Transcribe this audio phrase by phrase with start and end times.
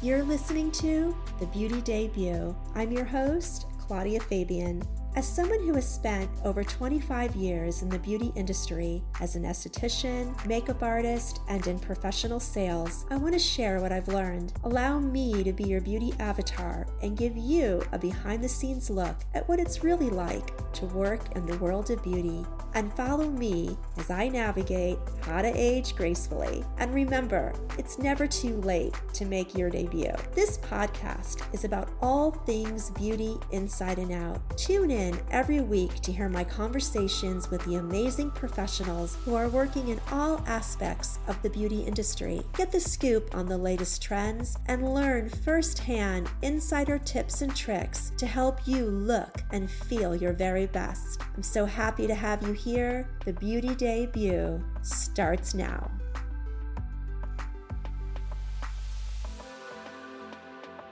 [0.00, 2.54] You're listening to The Beauty Debut.
[2.76, 4.80] I'm your host, Claudia Fabian.
[5.16, 10.32] As someone who has spent over 25 years in the beauty industry as an esthetician,
[10.46, 14.52] makeup artist, and in professional sales, I want to share what I've learned.
[14.62, 19.16] Allow me to be your beauty avatar and give you a behind the scenes look
[19.34, 22.46] at what it's really like to work in the world of beauty
[22.78, 26.64] and follow me as I navigate how to age gracefully.
[26.78, 30.12] And remember, it's never too late to make your debut.
[30.32, 34.56] This podcast is about all things beauty inside and out.
[34.56, 39.88] Tune in every week to hear my conversations with the amazing professionals who are working
[39.88, 42.42] in all aspects of the beauty industry.
[42.56, 48.26] Get the scoop on the latest trends and learn firsthand insider tips and tricks to
[48.26, 51.20] help you look and feel your very best.
[51.34, 52.67] I'm so happy to have you here.
[52.68, 55.90] The Beauty Debut starts now.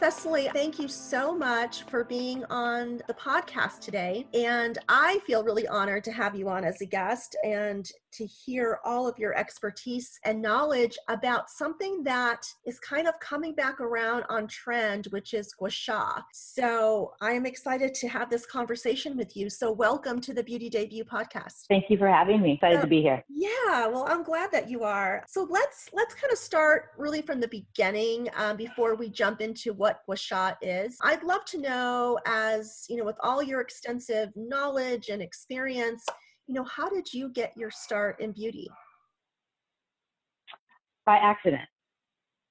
[0.00, 4.26] Cecily, thank you so much for being on the podcast today.
[4.32, 7.86] And I feel really honored to have you on as a guest and
[8.16, 13.54] to hear all of your expertise and knowledge about something that is kind of coming
[13.54, 16.22] back around on trend, which is gua sha.
[16.32, 19.50] So I am excited to have this conversation with you.
[19.50, 21.66] So welcome to the Beauty Debut podcast.
[21.68, 22.54] Thank you for having me.
[22.54, 23.22] Excited uh, to be here.
[23.28, 25.22] Yeah, well, I'm glad that you are.
[25.28, 29.74] So let's let's kind of start really from the beginning um, before we jump into
[29.74, 30.96] what gua sha is.
[31.02, 36.04] I'd love to know, as you know, with all your extensive knowledge and experience
[36.46, 38.68] you know, how did you get your start in beauty?
[41.04, 41.68] By accident.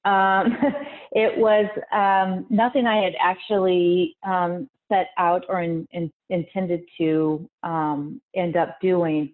[0.04, 0.58] Um,
[1.12, 7.50] it was um, nothing I had actually um, set out or in, in, intended to
[7.64, 9.32] um, end up doing.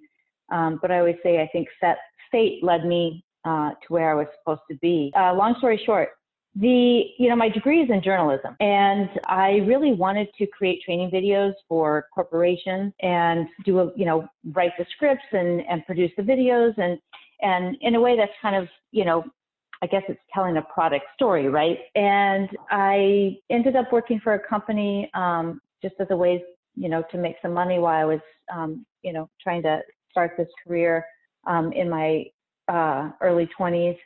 [0.51, 1.97] Um, but I always say I think set,
[2.31, 5.11] fate led me uh, to where I was supposed to be.
[5.17, 6.09] Uh, long story short,
[6.55, 11.09] the you know my degree is in journalism and i really wanted to create training
[11.09, 16.23] videos for corporations and do a you know write the scripts and and produce the
[16.23, 16.99] videos and
[17.41, 19.23] and in a way that's kind of you know
[19.81, 21.79] i guess it's telling a product story right?
[21.95, 26.43] And i ended up working for a company um, just as a way
[26.75, 28.21] you know to make some money while i was
[28.53, 29.79] um, you know trying to
[30.09, 31.05] start this career
[31.47, 32.25] um, in my
[32.67, 33.97] uh, early 20s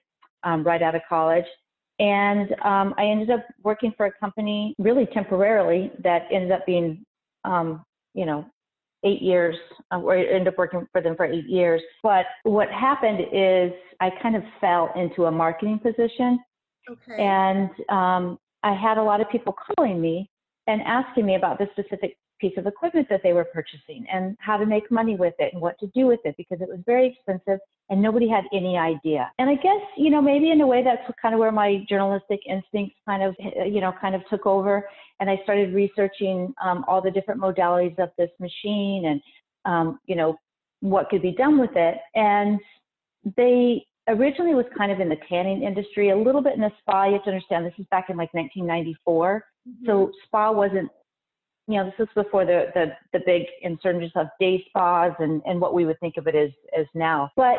[0.44, 1.46] um, right out of college
[2.00, 7.04] and um, I ended up working for a company really temporarily that ended up being,
[7.44, 7.84] um,
[8.14, 8.46] you know,
[9.06, 9.56] eight years,
[9.92, 11.82] uh, or I ended up working for them for eight years.
[12.04, 16.40] But what happened is I kind of fell into a marketing position.
[16.90, 17.24] Okay.
[17.24, 20.30] And um, I had a lot of people calling me
[20.68, 24.58] and asking me about this specific piece of equipment that they were purchasing and how
[24.58, 27.08] to make money with it and what to do with it because it was very
[27.08, 27.60] expensive
[27.90, 29.32] and nobody had any idea.
[29.40, 32.42] And I guess, you know, maybe in a way that's kind of where my journalistic
[32.48, 34.88] instincts kind of, you know, kind of took over.
[35.20, 39.22] And I started researching um, all the different modalities of this machine and,
[39.66, 40.38] um, you know,
[40.82, 41.98] what could be done with it.
[42.16, 42.60] And
[43.38, 47.06] they originally was kind of in the tanning industry, a little bit in the spa.
[47.06, 49.46] You have to understand this is back in like 1994.
[49.68, 49.86] Mm-hmm.
[49.86, 50.90] So spa wasn't
[51.68, 55.60] you know, this is before the, the, the big insurgence of day spas and, and
[55.60, 57.32] what we would think of it as, as now.
[57.36, 57.58] But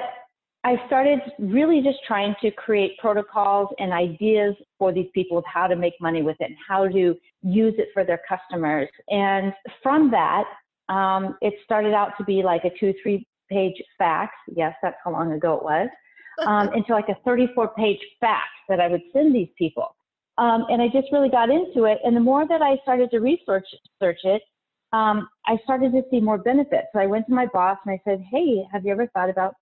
[0.64, 5.66] I started really just trying to create protocols and ideas for these people of how
[5.66, 8.88] to make money with it and how to use it for their customers.
[9.08, 9.52] And
[9.82, 10.44] from that,
[10.88, 14.32] um, it started out to be like a two, three page fax.
[14.54, 15.88] Yes, that's how long ago it was.
[16.44, 19.94] Um, into like a 34 page fax that I would send these people.
[20.38, 21.98] Um, and I just really got into it.
[22.04, 23.66] And the more that I started to research
[24.00, 24.42] search it,
[24.92, 26.88] um, I started to see more benefits.
[26.92, 29.54] So I went to my boss and I said, "Hey, have you ever thought about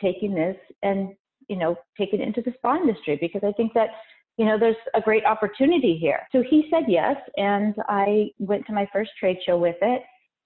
[0.00, 1.14] taking this and
[1.48, 3.16] you know taking it into the spa industry?
[3.20, 3.90] Because I think that
[4.36, 8.72] you know there's a great opportunity here." So he said yes, and I went to
[8.72, 10.02] my first trade show with it,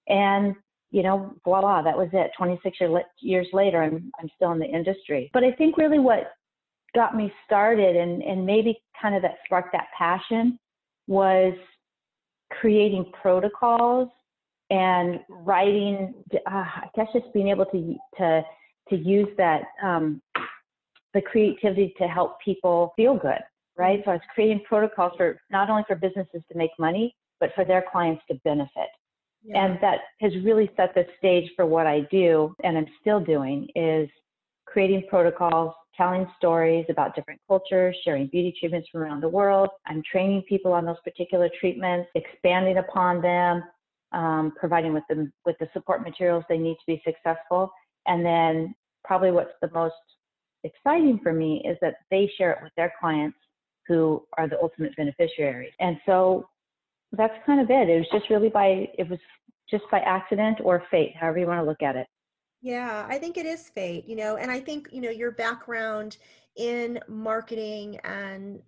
[0.07, 0.55] and
[0.91, 2.31] you know, voila, that was it.
[2.37, 2.77] 26
[3.21, 5.29] years later, I'm I'm still in the industry.
[5.33, 6.33] But I think really what
[6.93, 10.59] got me started and, and maybe kind of that sparked that passion
[11.07, 11.53] was
[12.51, 14.09] creating protocols
[14.69, 18.41] and writing uh, i guess just being able to to
[18.89, 20.21] to use that um,
[21.13, 23.39] the creativity to help people feel good
[23.77, 27.51] right so i was creating protocols for not only for businesses to make money but
[27.55, 28.89] for their clients to benefit
[29.43, 29.65] yeah.
[29.65, 33.67] and that has really set the stage for what i do and i'm still doing
[33.75, 34.09] is
[34.71, 39.69] creating protocols telling stories about different cultures, sharing beauty treatments from around the world.
[39.85, 43.63] I'm training people on those particular treatments, expanding upon them,
[44.13, 47.71] um, providing with them with the support materials they need to be successful.
[48.07, 48.73] And then
[49.03, 49.93] probably what's the most
[50.63, 53.37] exciting for me is that they share it with their clients
[53.87, 55.73] who are the ultimate beneficiaries.
[55.79, 56.47] And so
[57.11, 57.89] that's kind of it.
[57.89, 59.19] It was just really by, it was
[59.69, 62.07] just by accident or fate, however you want to look at it.
[62.61, 66.17] Yeah, I think it is fate, you know, and I think, you know, your background
[66.57, 68.61] in marketing and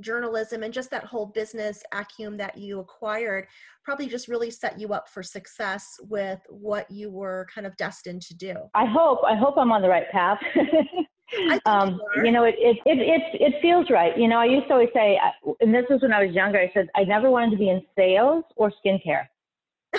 [0.00, 3.46] journalism and just that whole business acumen that you acquired
[3.84, 8.22] probably just really set you up for success with what you were kind of destined
[8.22, 8.54] to do.
[8.74, 9.20] I hope.
[9.26, 10.38] I hope I'm on the right path.
[11.66, 14.16] um, you, you, know, it, it, it, it, it feels right.
[14.16, 15.18] You know, I used to always say,
[15.60, 17.82] and this was when I was younger, I said, I never wanted to be in
[17.96, 19.26] sales or skincare.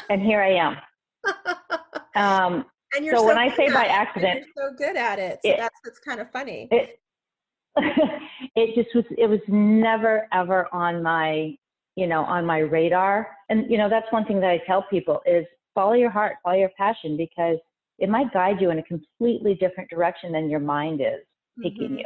[0.10, 0.78] And here I am.
[2.16, 2.66] um,
[2.96, 5.40] and you're so, so when I say by accident, so good at it.
[5.44, 6.68] So it, that's, that's kind of funny.
[6.72, 7.00] It,
[8.56, 11.56] it just was, it was never ever on my,
[11.96, 13.28] you know, on my radar.
[13.50, 15.46] And, you know, that's one thing that I tell people is
[15.76, 17.58] follow your heart, follow your passion, because
[18.00, 21.24] it might guide you in a completely different direction than your mind is
[21.62, 21.98] taking mm-hmm.
[22.00, 22.06] you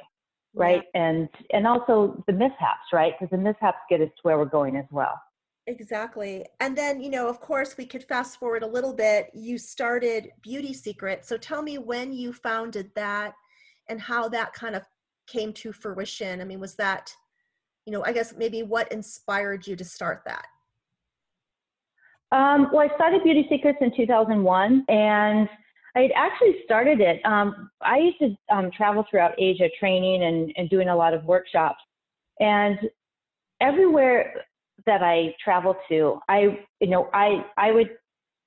[0.56, 1.02] right yeah.
[1.02, 4.76] and and also the mishaps right because the mishaps get us to where we're going
[4.76, 5.20] as well
[5.68, 9.58] exactly and then you know of course we could fast forward a little bit you
[9.58, 13.34] started beauty secret so tell me when you founded that
[13.88, 14.84] and how that kind of
[15.26, 17.16] came to fruition i mean was that
[17.86, 20.46] you know i guess maybe what inspired you to start that
[22.34, 25.48] um, well i started beauty secrets in 2001 and
[25.96, 27.24] I had actually started it.
[27.24, 31.24] Um, I used to um, travel throughout Asia training and, and doing a lot of
[31.26, 31.84] workshops.
[32.40, 32.80] And
[33.62, 34.44] everywhere
[34.86, 37.92] that I travel to, I, you know, I, I would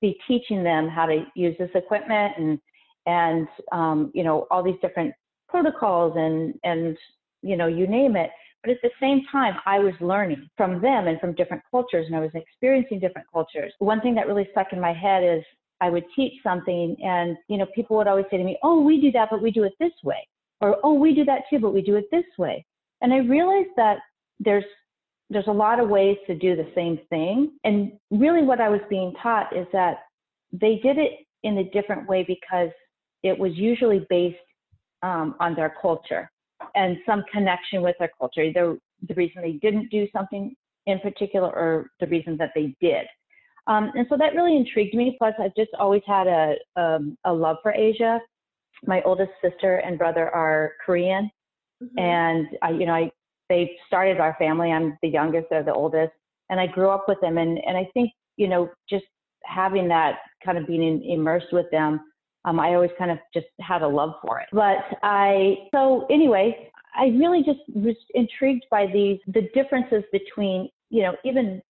[0.01, 2.59] be teaching them how to use this equipment and,
[3.05, 5.13] and, um, you know, all these different
[5.49, 6.97] protocols and, and,
[7.41, 8.29] you know, you name it.
[8.63, 12.15] But at the same time, I was learning from them and from different cultures and
[12.15, 13.73] I was experiencing different cultures.
[13.79, 15.43] One thing that really stuck in my head is
[15.79, 18.99] I would teach something and, you know, people would always say to me, oh, we
[18.99, 20.27] do that, but we do it this way.
[20.59, 22.65] Or, oh, we do that too, but we do it this way.
[23.01, 23.97] And I realized that
[24.39, 24.65] there's,
[25.29, 27.51] there's a lot of ways to do the same thing.
[27.63, 29.99] And really what I was being taught is that
[30.51, 32.69] they did it in a different way because
[33.23, 34.37] it was usually based
[35.03, 36.29] um, on their culture
[36.75, 38.77] and some connection with their culture, either
[39.07, 43.05] the reason they didn't do something in particular or the reason that they did.
[43.67, 45.15] Um, and so that really intrigued me.
[45.17, 48.19] Plus, I've just always had a, um, a love for Asia.
[48.85, 51.29] My oldest sister and brother are Korean,
[51.83, 51.99] mm-hmm.
[51.99, 53.11] and I, you know, I
[53.49, 54.71] they started our family.
[54.71, 56.13] I'm the youngest, they're the oldest,
[56.49, 57.37] and I grew up with them.
[57.37, 59.05] And and I think you know, just
[59.43, 61.99] having that kind of being in, immersed with them,
[62.45, 64.47] um, I always kind of just had a love for it.
[64.53, 71.03] But I so anyway, I really just was intrigued by these the differences between you
[71.03, 71.61] know even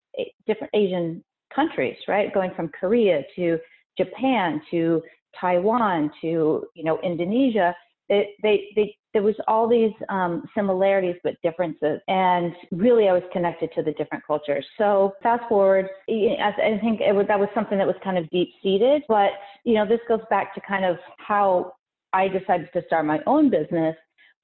[0.46, 2.34] different Asian countries, right?
[2.34, 3.58] Going from Korea to
[3.98, 5.02] Japan to
[5.40, 7.76] Taiwan to you know Indonesia.
[8.10, 13.72] They, they, there was all these um, similarities but differences, and really I was connected
[13.74, 14.64] to the different cultures.
[14.78, 19.02] So fast forward, I think was, that was something that was kind of deep seated.
[19.08, 19.32] But
[19.64, 21.74] you know, this goes back to kind of how
[22.14, 23.96] I decided to start my own business.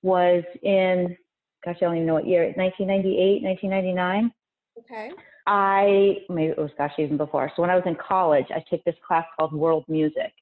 [0.01, 1.15] Was in,
[1.63, 4.31] gosh, I don't even know what year, 1998, 1999.
[4.79, 5.11] Okay.
[5.45, 7.51] I maybe it was gosh even before.
[7.55, 10.33] So when I was in college, I took this class called World Music.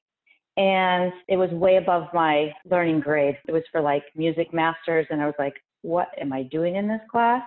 [0.56, 3.38] And it was way above my learning grade.
[3.48, 5.06] It was for like music masters.
[5.10, 7.42] And I was like, what am I doing in this class?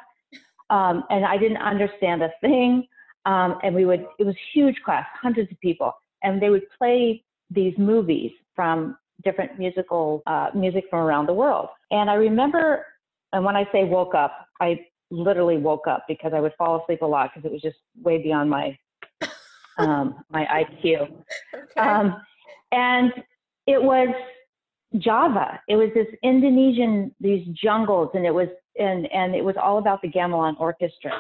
[0.70, 2.88] Um, and I didn't understand a thing.
[3.26, 5.92] Um, and we would, it was huge class, hundreds of people.
[6.24, 11.70] And they would play these movies from different musical, uh, music from around the world.
[11.92, 12.86] And I remember,
[13.34, 17.02] and when I say woke up, I literally woke up because I would fall asleep
[17.02, 18.78] a lot because it was just way beyond my
[19.78, 21.12] um, my IQ.
[21.56, 21.80] Okay.
[21.80, 22.22] Um,
[22.72, 23.12] and
[23.68, 24.10] it was
[24.98, 25.60] Java.
[25.68, 28.48] It was this Indonesian these jungles, and it was
[28.78, 31.12] and and it was all about the gamelan orchestra.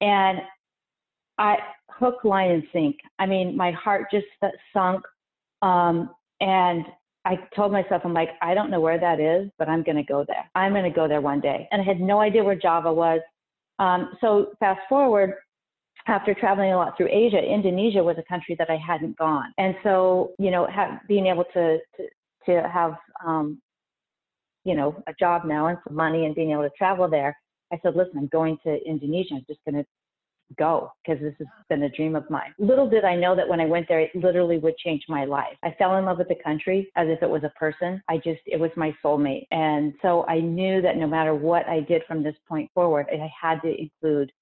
[0.00, 0.40] And
[1.38, 1.58] I
[1.90, 2.96] hook, line, and sink.
[3.18, 4.26] I mean, my heart just
[4.72, 5.02] sunk.
[5.62, 6.84] Um, and
[7.24, 10.02] I told myself, I'm like, I don't know where that is, but I'm going to
[10.02, 10.48] go there.
[10.54, 11.68] I'm going to go there one day.
[11.70, 13.20] And I had no idea where Java was.
[13.78, 15.34] Um, so fast forward,
[16.08, 19.52] after traveling a lot through Asia, Indonesia was a country that I hadn't gone.
[19.58, 20.66] And so, you know,
[21.06, 22.08] being able to, to,
[22.46, 23.60] to have, um,
[24.64, 27.36] you know, a job now and some money and being able to travel there,
[27.72, 29.34] I said, listen, I'm going to Indonesia.
[29.34, 29.84] I'm just going to
[30.58, 32.54] go because this has been a dream of mine.
[32.58, 35.56] Little did I know that when I went there, it literally would change my life.
[35.62, 38.02] I fell in love with the country as if it was a person.
[38.08, 39.46] I just, it was my soulmate.
[39.50, 43.30] And so I knew that no matter what I did from this point forward, I
[43.40, 44.32] had to include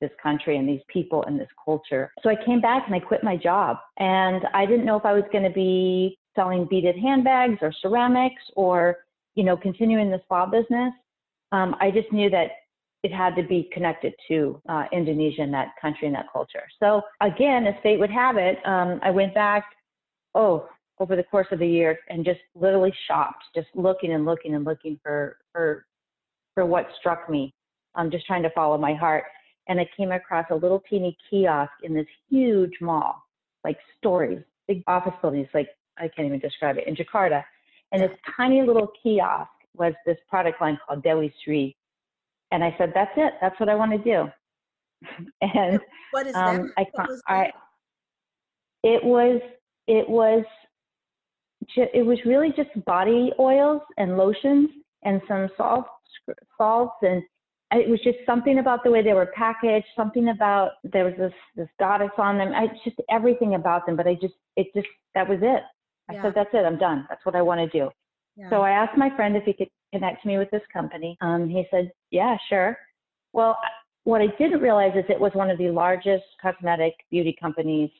[0.00, 2.12] this country and these people and this culture.
[2.22, 3.78] So I came back and I quit my job.
[3.98, 8.42] And I didn't know if I was going to be selling beaded handbags or ceramics
[8.56, 8.98] or,
[9.34, 10.92] you know, continuing the spa business.
[11.52, 12.48] Um, I just knew that
[13.02, 16.64] it had to be connected to uh, Indonesia and that country and that culture.
[16.80, 19.64] So again, as fate would have it, um, I went back,
[20.34, 20.68] oh,
[21.00, 24.64] over the course of the year and just literally shopped, just looking and looking and
[24.64, 25.84] looking for for
[26.54, 27.52] for what struck me.
[27.94, 29.24] I'm just trying to follow my heart.
[29.68, 33.22] And I came across a little teeny kiosk in this huge mall,
[33.64, 35.68] like stories, big office buildings, like
[35.98, 37.42] I can't even describe it, in Jakarta.
[37.92, 41.76] And this tiny little kiosk was this product line called Dewi Sri.
[42.50, 43.34] And I said, that's it.
[43.40, 44.28] That's what I want to do.
[45.40, 45.80] and
[46.10, 46.86] what is um, that?
[46.96, 47.50] I, was I,
[48.82, 49.40] it was,
[49.86, 50.44] it was,
[51.76, 54.68] it was really just body oils and lotions
[55.04, 55.88] and some salts,
[56.58, 57.22] salts and
[57.72, 61.32] it was just something about the way they were packaged, something about there was this
[61.56, 62.52] this goddess on them.
[62.54, 65.62] I just everything about them, but I just it just that was it.
[66.08, 66.22] I yeah.
[66.22, 66.64] said that's it.
[66.64, 67.06] I'm done.
[67.08, 67.90] That's what I want to do.
[68.36, 68.50] Yeah.
[68.50, 71.16] So I asked my friend if he could connect me with this company.
[71.20, 72.76] Um, he said, yeah, sure.
[73.32, 73.56] Well,
[74.02, 77.90] what I didn't realize is it was one of the largest cosmetic beauty companies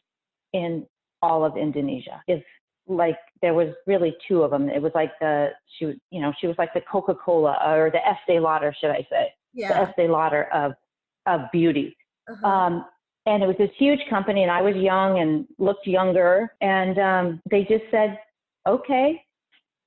[0.52, 0.86] in
[1.22, 2.22] all of Indonesia.
[2.26, 2.42] If
[2.86, 4.68] like there was really two of them.
[4.68, 8.06] It was like the she you know she was like the Coca Cola or the
[8.06, 9.32] Estee Lauder, should I say?
[9.54, 9.68] Yeah.
[9.68, 10.72] The Estee Lauder of
[11.26, 11.96] of beauty.
[12.28, 12.46] Uh-huh.
[12.46, 12.84] Um,
[13.26, 17.42] and it was this huge company, and I was young and looked younger, and um,
[17.50, 18.18] they just said,
[18.66, 19.22] "Okay."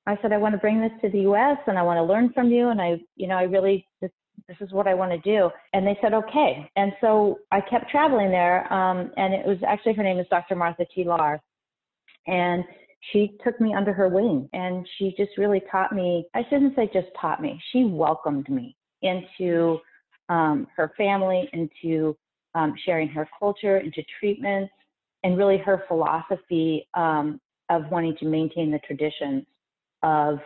[0.08, 1.58] I said, "I want to bring this to the U.S.
[1.68, 4.12] and I want to learn from you, and I, you know, I really this,
[4.48, 7.92] this is what I want to do." And they said, "Okay." And so I kept
[7.92, 10.56] traveling there, um, and it was actually her name is Dr.
[10.56, 11.40] Martha Tilaar,
[12.26, 12.64] and
[13.12, 16.90] she took me under her wing and she just really taught me i shouldn't say
[16.94, 19.80] just taught me she welcomed me into
[20.30, 22.16] um, her family into
[22.56, 24.74] um, sharing her culture into treatments
[25.24, 27.40] and really her philosophy um,
[27.70, 29.46] of wanting to maintain the traditions
[30.04, 30.40] of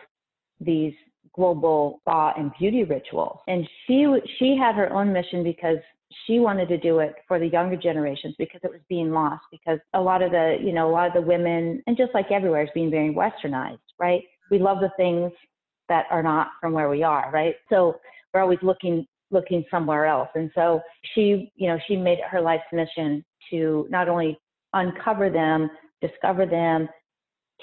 [0.60, 0.94] these
[1.34, 3.40] global spa and beauty rituals.
[3.48, 5.78] And she she had her own mission because
[6.26, 9.80] she wanted to do it for the younger generations because it was being lost because
[9.94, 12.64] a lot of the you know a lot of the women and just like everywhere
[12.64, 14.24] is being very westernized right?
[14.50, 15.32] We love the things
[15.88, 17.56] that are not from where we are right?
[17.70, 18.00] So
[18.34, 20.82] we're always looking looking somewhere else and so
[21.14, 24.38] she you know she made it her life's mission to not only
[24.74, 25.70] uncover them
[26.02, 26.88] discover them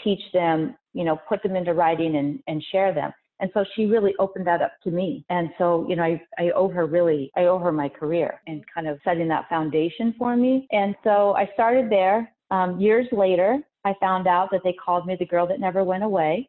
[0.03, 3.87] teach them you know put them into writing and and share them and so she
[3.87, 5.25] really opened that up to me.
[5.31, 8.65] And so, you know, I, I owe her really, I owe her my career and
[8.73, 10.67] kind of setting that foundation for me.
[10.73, 12.33] And so I started there.
[12.51, 16.03] Um, years later, I found out that they called me the girl that never went
[16.03, 16.49] away.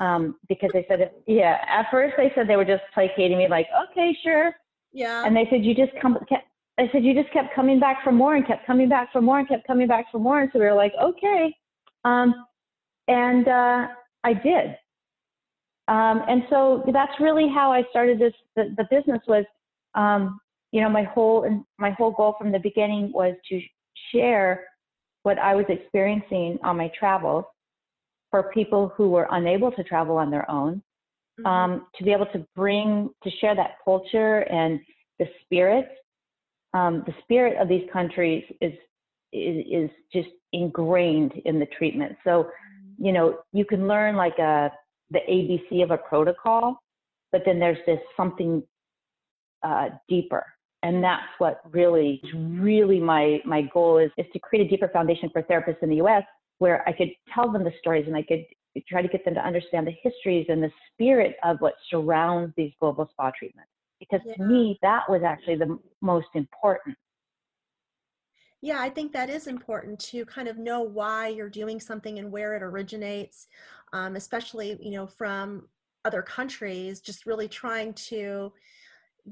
[0.00, 3.66] Um, because they said, yeah, at first they said they were just placating me, like,
[3.90, 4.54] okay, sure.
[4.92, 5.24] Yeah.
[5.24, 6.46] And they said, you just come, kept,
[6.78, 9.38] I said, you just kept coming back for more and kept coming back for more
[9.38, 10.40] and kept coming back for more.
[10.40, 11.54] And so we were like, okay.
[12.04, 12.34] Um,
[13.08, 13.88] and uh,
[14.24, 14.76] I did.
[15.88, 18.34] Um, and so that's really how I started this.
[18.56, 19.44] The, the business was,
[19.94, 20.38] um,
[20.70, 23.60] you know, my whole my whole goal from the beginning was to
[24.12, 24.66] share
[25.22, 27.44] what I was experiencing on my travels
[28.30, 30.82] for people who were unable to travel on their own,
[31.40, 31.46] mm-hmm.
[31.46, 34.80] um, to be able to bring to share that culture and
[35.18, 35.88] the spirit.
[36.74, 38.72] Um, the spirit of these countries is,
[39.32, 42.16] is is just ingrained in the treatment.
[42.24, 43.06] So, mm-hmm.
[43.06, 44.70] you know, you can learn like a
[45.10, 46.82] the ABC of a protocol,
[47.32, 48.62] but then there's this something
[49.62, 50.44] uh, deeper.
[50.82, 55.28] And that's what really, really my, my goal is, is to create a deeper foundation
[55.32, 56.22] for therapists in the US
[56.58, 58.44] where I could tell them the stories and I could
[58.88, 62.72] try to get them to understand the histories and the spirit of what surrounds these
[62.80, 63.70] global spa treatments.
[63.98, 64.34] Because yeah.
[64.34, 66.96] to me, that was actually the most important.
[68.60, 72.30] Yeah, I think that is important to kind of know why you're doing something and
[72.30, 73.46] where it originates,
[73.92, 75.68] um, especially you know from
[76.04, 77.00] other countries.
[77.00, 78.52] Just really trying to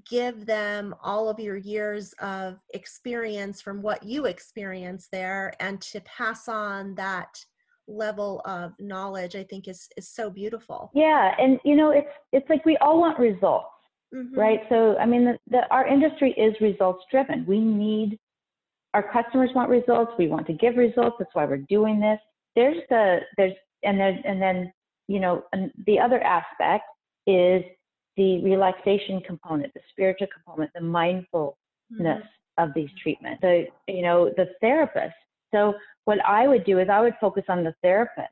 [0.08, 6.00] give them all of your years of experience from what you experience there, and to
[6.00, 7.44] pass on that
[7.88, 9.36] level of knowledge.
[9.36, 10.90] I think is is so beautiful.
[10.94, 13.68] Yeah, and you know it's it's like we all want results.
[14.14, 14.38] Mm-hmm.
[14.38, 14.60] Right.
[14.68, 17.44] So, I mean, the, the, our industry is results driven.
[17.44, 18.18] We need
[18.94, 20.12] our customers want results.
[20.18, 21.16] We want to give results.
[21.18, 22.18] That's why we're doing this.
[22.54, 24.72] There's the there's and then and then
[25.06, 25.42] you know
[25.86, 26.84] the other aspect
[27.26, 27.62] is
[28.16, 31.56] the relaxation component, the spiritual component, the mindfulness
[31.92, 32.62] mm-hmm.
[32.62, 33.40] of these treatments.
[33.42, 35.14] So you know the therapist.
[35.54, 38.28] So what I would do is I would focus on the therapist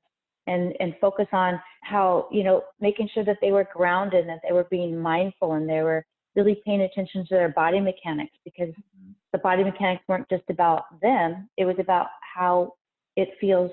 [0.47, 4.41] and and focus on how you know making sure that they were grounded and that
[4.47, 6.05] they were being mindful and they were
[6.37, 9.13] really paying attention to their body mechanics because mm-hmm.
[9.33, 12.73] the body mechanics weren't just about them, it was about how
[13.17, 13.71] it feels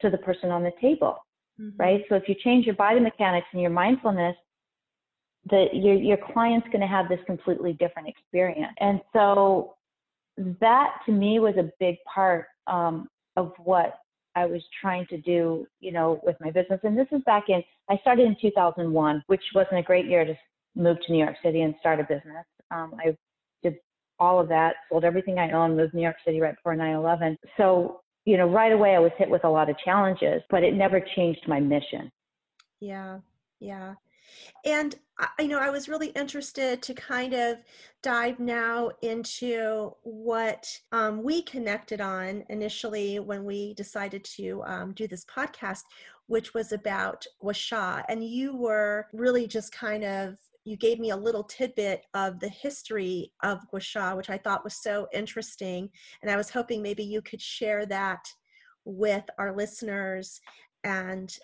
[0.00, 1.16] to the person on the table,
[1.60, 1.76] mm-hmm.
[1.76, 2.02] right?
[2.08, 4.36] So if you change your body mechanics and your mindfulness,
[5.48, 8.72] the your your client's going to have this completely different experience.
[8.80, 9.74] And so
[10.60, 14.00] that to me was a big part um, of what
[14.34, 16.80] I was trying to do, you know, with my business.
[16.82, 20.34] And this is back in I started in 2001, which wasn't a great year to
[20.74, 22.44] move to New York City and start a business.
[22.70, 23.16] Um, I
[23.62, 23.76] did
[24.18, 27.36] all of that, sold everything I owned, moved to New York City right before 9/11.
[27.56, 30.74] So you know, right away I was hit with a lot of challenges, but it
[30.74, 32.10] never changed my mission.
[32.80, 33.20] Yeah,
[33.60, 33.94] yeah.
[34.64, 34.96] And
[35.38, 37.58] I know I was really interested to kind of
[38.02, 45.08] dive now into what um, we connected on initially when we decided to um, do
[45.08, 45.84] this podcast,
[46.26, 48.02] which was about gua sha.
[48.10, 52.48] And you were really just kind of you gave me a little tidbit of the
[52.48, 55.88] history of gua sha, which I thought was so interesting.
[56.20, 58.28] And I was hoping maybe you could share that
[58.84, 60.40] with our listeners
[60.84, 61.34] and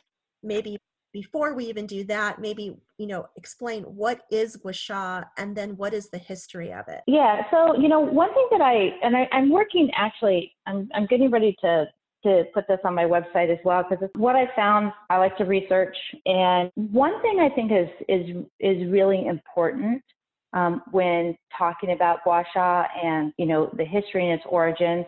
[0.43, 0.79] maybe
[1.13, 5.77] before we even do that, maybe you know explain what is gua sha and then
[5.77, 7.03] what is the history of it.
[7.07, 11.07] Yeah, so you know one thing that I and I, I'm working actually, I'm I'm
[11.07, 11.87] getting ready to
[12.25, 14.93] to put this on my website as well because it's what I found.
[15.11, 20.03] I like to research, and one thing I think is is is really important
[20.53, 25.07] um, when talking about gua sha and you know the history and its origins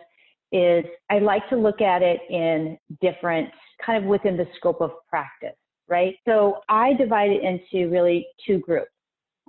[0.51, 3.49] is I like to look at it in different
[3.85, 5.55] kind of within the scope of practice,
[5.87, 6.15] right?
[6.25, 8.91] So I divide it into really two groups.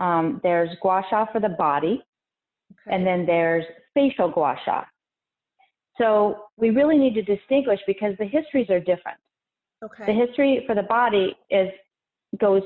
[0.00, 2.02] Um, there's gua sha for the body,
[2.73, 2.95] okay.
[2.95, 3.64] and then there's
[3.95, 4.85] facial gua sha.
[5.99, 9.19] So we really need to distinguish because the histories are different.
[9.85, 10.07] Okay.
[10.07, 11.69] The history for the body is
[12.38, 12.62] goes,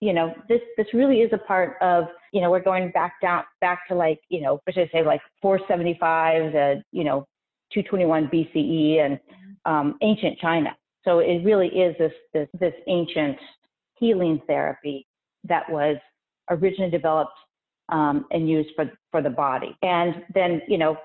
[0.00, 3.44] you know, this this really is a part of, you know, we're going back down
[3.60, 7.26] back to like, you know, what should I say, like 475 to, you know,
[7.72, 9.72] 221 BCE and mm-hmm.
[9.72, 10.76] um, ancient China.
[11.04, 13.38] So it really is this, this this ancient
[13.94, 15.06] healing therapy
[15.44, 15.96] that was
[16.50, 17.38] originally developed
[17.88, 19.76] um, and used for for the body.
[19.82, 20.96] And then, you know,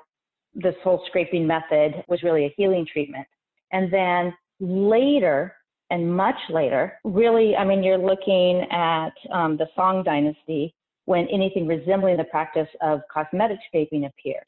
[0.54, 3.28] this whole scraping method was really a healing treatment.
[3.72, 5.56] And then later,
[5.90, 10.74] and much later, really, I mean, you're looking at um, the Song Dynasty
[11.06, 14.46] when anything resembling the practice of cosmetic scraping appeared.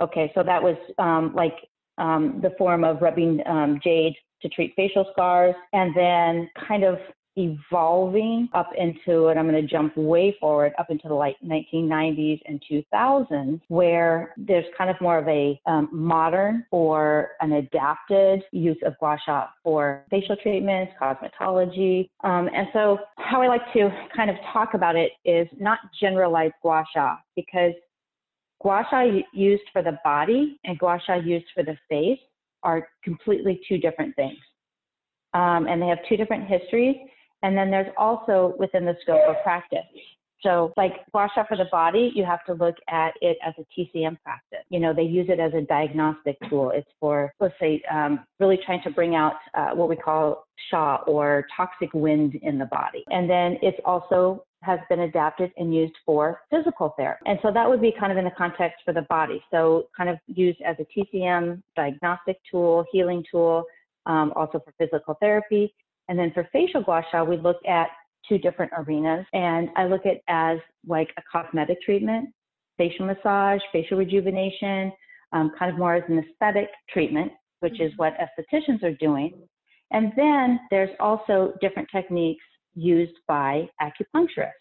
[0.00, 1.56] Okay, so that was um, like
[1.98, 6.98] um, the form of rubbing um, jade to treat facial scars, and then kind of
[7.36, 12.40] evolving up into, and I'm going to jump way forward up into the like 1990s
[12.46, 18.78] and 2000s, where there's kind of more of a um, modern or an adapted use
[18.84, 22.08] of gua sha for facial treatments, cosmetology.
[22.24, 26.52] Um, and so, how I like to kind of talk about it is not generalize
[26.62, 27.72] gua sha because
[28.60, 32.18] gua sha used for the body and gua sha used for the face
[32.62, 34.38] are completely two different things.
[35.32, 36.96] Um, and they have two different histories
[37.42, 39.80] and then there's also within the scope of practice.
[40.42, 43.64] So, like gua sha for the body, you have to look at it as a
[43.78, 44.64] TCM practice.
[44.70, 46.70] You know, they use it as a diagnostic tool.
[46.74, 50.96] It's for, let's say, um, really trying to bring out uh, what we call sha
[51.06, 53.04] or toxic wind in the body.
[53.10, 57.22] And then it's also has been adapted and used for physical therapy.
[57.26, 59.42] And so that would be kind of in the context for the body.
[59.50, 63.64] So, kind of used as a TCM diagnostic tool, healing tool,
[64.06, 65.74] um, also for physical therapy.
[66.08, 67.88] And then for facial gua sha, we look at
[68.28, 69.26] two different arenas.
[69.32, 72.30] And I look at as like a cosmetic treatment,
[72.76, 74.92] facial massage, facial rejuvenation,
[75.32, 77.84] um, kind of more as an aesthetic treatment, which mm-hmm.
[77.84, 79.34] is what estheticians are doing.
[79.92, 84.52] And then there's also different techniques used by acupuncturists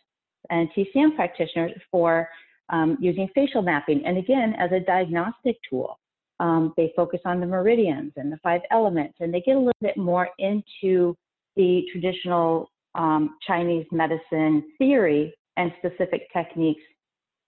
[0.49, 2.27] and TCM practitioners for
[2.69, 4.03] um, using facial mapping.
[4.05, 5.99] And again, as a diagnostic tool,
[6.39, 9.73] um, they focus on the meridians and the five elements, and they get a little
[9.81, 11.15] bit more into
[11.55, 16.81] the traditional um, Chinese medicine theory and specific techniques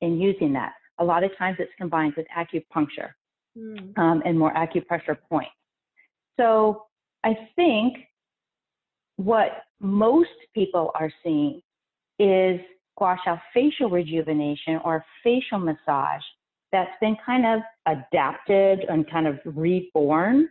[0.02, 0.74] in using that.
[1.00, 3.12] A lot of times it's combined with acupuncture
[3.58, 3.98] mm.
[3.98, 5.52] um, and more acupressure points.
[6.40, 6.86] So
[7.24, 7.98] I think
[9.24, 11.62] what most people are seeing
[12.20, 12.60] is
[12.98, 16.24] gua sha facial rejuvenation or facial massage
[16.72, 20.50] that's been kind of adapted and kind of reborn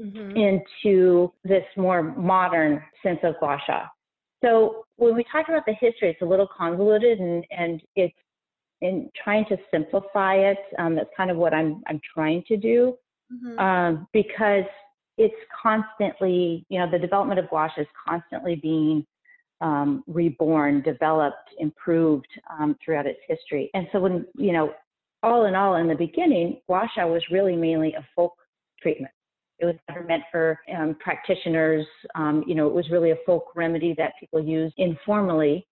[0.00, 0.36] mm-hmm.
[0.36, 3.86] into this more modern sense of gua sha.
[4.44, 8.14] So when we talk about the history, it's a little convoluted and, and it's
[8.80, 10.58] in trying to simplify it.
[10.78, 12.96] Um, that's kind of what I'm, I'm trying to do
[13.32, 13.58] mm-hmm.
[13.58, 14.64] um, because
[15.18, 19.04] it's constantly, you know, the development of gua sha is constantly being
[19.60, 22.28] um, reborn, developed, improved
[22.58, 23.70] um, throughout its history.
[23.74, 24.72] And so when, you know,
[25.24, 28.34] all in all, in the beginning, gua sha was really mainly a folk
[28.80, 29.12] treatment.
[29.58, 31.84] It was never meant for um, practitioners.
[32.14, 35.66] Um, you know, it was really a folk remedy that people used informally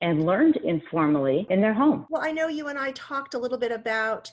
[0.00, 2.06] and learned informally in their home.
[2.10, 4.30] Well, I know you and I talked a little bit about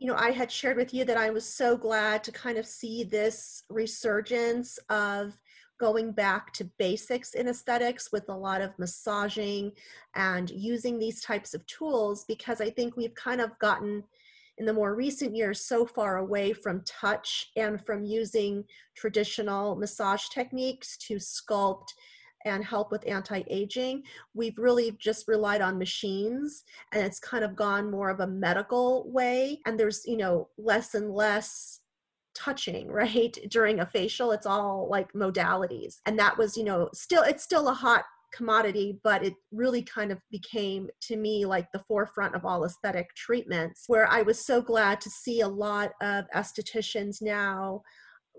[0.00, 2.64] you know, I had shared with you that I was so glad to kind of
[2.64, 5.36] see this resurgence of
[5.78, 9.72] going back to basics in aesthetics with a lot of massaging
[10.14, 14.02] and using these types of tools because I think we've kind of gotten
[14.56, 18.64] in the more recent years so far away from touch and from using
[18.96, 21.88] traditional massage techniques to sculpt
[22.44, 24.02] and help with anti-aging.
[24.34, 29.10] We've really just relied on machines and it's kind of gone more of a medical
[29.10, 31.80] way and there's you know less and less
[32.34, 34.32] touching right during a facial.
[34.32, 35.96] It's all like modalities.
[36.06, 40.12] And that was you know still it's still a hot commodity but it really kind
[40.12, 44.62] of became to me like the forefront of all aesthetic treatments where i was so
[44.62, 47.82] glad to see a lot of estheticians now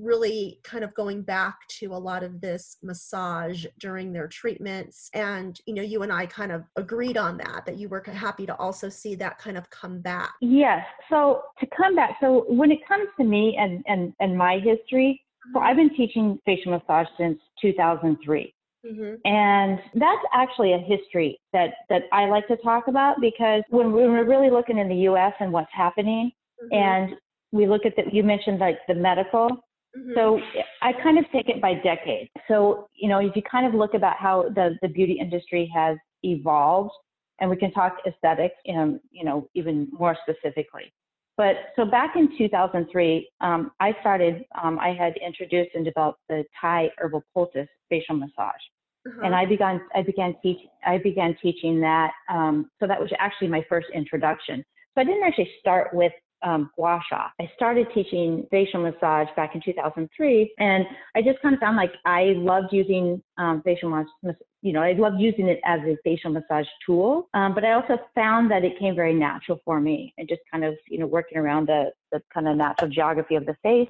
[0.01, 5.59] really kind of going back to a lot of this massage during their treatments and
[5.65, 8.55] you know you and i kind of agreed on that that you were happy to
[8.55, 12.79] also see that kind of come back yes so to come back so when it
[12.87, 15.21] comes to me and and and my history
[15.53, 15.67] so mm-hmm.
[15.67, 18.53] i've been teaching facial massage since 2003
[18.85, 19.15] Mm-hmm.
[19.25, 24.27] And that's actually a history that, that I like to talk about because when, we're
[24.27, 26.31] really looking in the US and what's happening,
[26.63, 26.73] mm-hmm.
[26.73, 27.15] and
[27.51, 29.49] we look at the, you mentioned like the medical,
[29.97, 30.13] Mm-hmm.
[30.15, 30.39] So
[30.81, 32.29] I kind of take it by decade.
[32.47, 35.97] So, you know, if you kind of look about how the, the beauty industry has
[36.23, 36.91] evolved,
[37.39, 40.93] and we can talk aesthetics, um, you know, even more specifically.
[41.37, 46.43] But so back in 2003, um, I started, um, I had introduced and developed the
[46.59, 48.61] Thai herbal poultice facial massage.
[49.07, 49.21] Uh-huh.
[49.25, 52.11] And I began, I began teaching, I began teaching that.
[52.29, 54.63] Um, so that was actually my first introduction.
[54.93, 56.11] So I didn't actually start with
[56.43, 57.27] um, gua sha.
[57.39, 61.93] I started teaching facial massage back in 2003, and I just kind of found like
[62.05, 64.35] I loved using um, facial massage.
[64.61, 67.97] You know, I loved using it as a facial massage tool, um, but I also
[68.13, 71.37] found that it came very natural for me, and just kind of you know working
[71.37, 73.89] around the the kind of natural geography of the face.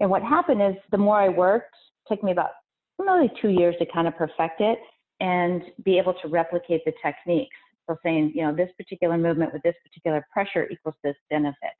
[0.00, 2.50] And what happened is the more I worked, it took me about
[2.98, 4.78] nearly two years to kind of perfect it
[5.20, 7.56] and be able to replicate the techniques.
[7.88, 11.70] So saying, you know, this particular movement with this particular pressure equals this benefit.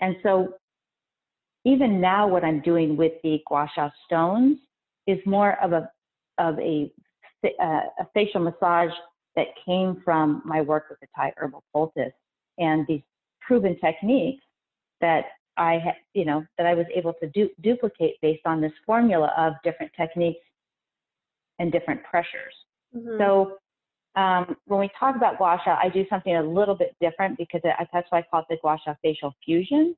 [0.00, 0.54] And so
[1.64, 4.58] even now what I'm doing with the gua sha stones
[5.06, 5.90] is more of a
[6.38, 6.90] of a,
[7.44, 8.90] uh, a facial massage
[9.36, 12.12] that came from my work with the Thai herbal poultice
[12.58, 13.02] and these
[13.40, 14.44] proven techniques
[15.00, 15.24] that
[15.56, 19.32] I had, you know, that I was able to du- duplicate based on this formula
[19.36, 20.44] of different techniques
[21.58, 22.54] and different pressures.
[22.96, 23.18] Mm-hmm.
[23.18, 23.58] So
[24.16, 27.60] um, when we talk about gua sha, I do something a little bit different because
[27.64, 29.96] it, that's why I call it the gua sha facial fusion.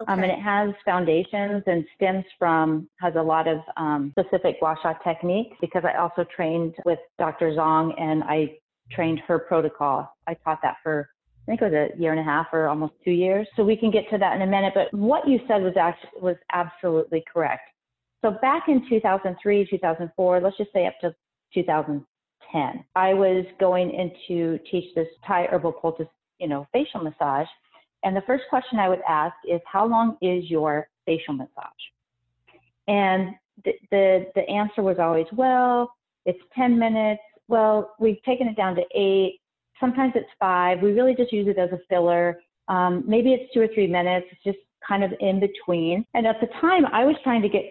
[0.00, 0.12] Okay.
[0.12, 4.76] Um, and it has foundations and stems from, has a lot of um, specific gua
[4.82, 7.52] sha techniques because I also trained with Dr.
[7.52, 8.56] Zong and I
[8.90, 10.14] trained her protocol.
[10.26, 11.08] I taught that for,
[11.42, 13.48] I think it was a year and a half or almost two years.
[13.56, 14.74] So we can get to that in a minute.
[14.74, 17.62] But what you said was actually, was absolutely correct.
[18.22, 21.14] So back in 2003, 2004, let's just say up to
[21.54, 22.04] 2000,
[22.52, 22.84] 10.
[22.94, 26.06] I was going in to teach this Thai herbal poultice,
[26.38, 27.46] you know, facial massage.
[28.02, 31.50] And the first question I would ask is, how long is your facial massage?
[32.88, 35.92] And the, the, the answer was always, well,
[36.24, 37.22] it's 10 minutes.
[37.48, 39.40] Well, we've taken it down to eight.
[39.80, 40.80] Sometimes it's five.
[40.82, 42.40] We really just use it as a filler.
[42.68, 44.26] Um, maybe it's two or three minutes.
[44.30, 46.04] It's just kind of in between.
[46.14, 47.62] And at the time, I was trying to get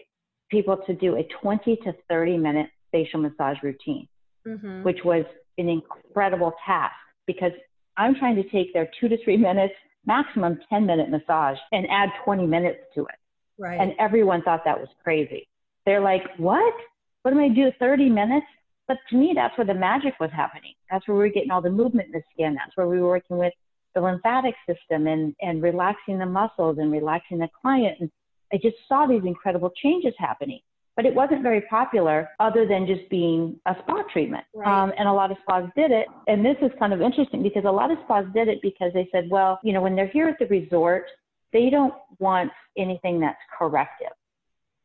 [0.49, 4.07] people to do a 20 to 30 minute facial massage routine
[4.47, 4.83] mm-hmm.
[4.83, 5.25] which was
[5.57, 6.93] an incredible task
[7.27, 7.51] because
[7.97, 9.73] I'm trying to take their two to three minutes,
[10.05, 13.15] maximum 10 minute massage and add 20 minutes to it.
[13.57, 13.79] Right.
[13.79, 15.47] And everyone thought that was crazy.
[15.85, 16.73] They're like, what?
[17.21, 17.71] What am I do?
[17.79, 18.45] 30 minutes?
[18.87, 20.73] But to me, that's where the magic was happening.
[20.91, 22.53] That's where we were getting all the movement in the skin.
[22.53, 23.53] That's where we were working with
[23.95, 27.97] the lymphatic system and, and relaxing the muscles and relaxing the client.
[27.99, 28.11] And
[28.53, 30.59] I just saw these incredible changes happening
[30.95, 34.45] but it wasn't very popular other than just being a spa treatment.
[34.53, 34.67] Right.
[34.67, 36.07] Um, and a lot of spas did it.
[36.27, 39.09] And this is kind of interesting because a lot of spas did it because they
[39.11, 41.05] said, well, you know, when they're here at the resort,
[41.51, 44.11] they don't want anything that's corrective.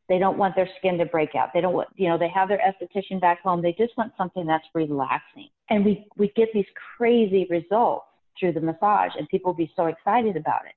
[0.09, 1.49] They don't want their skin to break out.
[1.53, 3.61] They don't want, you know, they have their esthetician back home.
[3.61, 5.47] They just want something that's relaxing.
[5.69, 6.65] And we, we get these
[6.97, 8.05] crazy results
[8.37, 10.75] through the massage and people be so excited about it.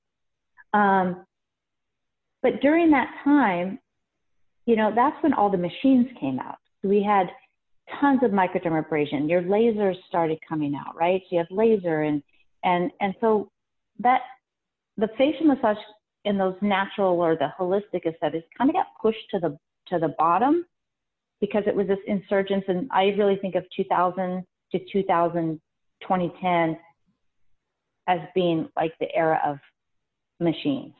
[0.73, 1.25] Um,
[2.41, 3.79] but during that time,
[4.65, 6.57] you know, that's when all the machines came out.
[6.81, 7.27] So we had
[7.99, 9.29] tons of microdermabrasion.
[9.29, 11.21] Your lasers started coming out, right?
[11.23, 12.23] So you have laser and
[12.63, 13.51] and and so
[13.99, 14.21] that
[14.97, 15.77] the facial massage
[16.23, 20.15] in those natural or the holistic aesthetics kind of got pushed to the to the
[20.17, 20.65] bottom
[21.39, 25.59] because it was this insurgence and I really think of 2000 to 2012
[26.01, 26.77] 2010
[28.07, 29.57] as being like the era of
[30.39, 30.93] machines.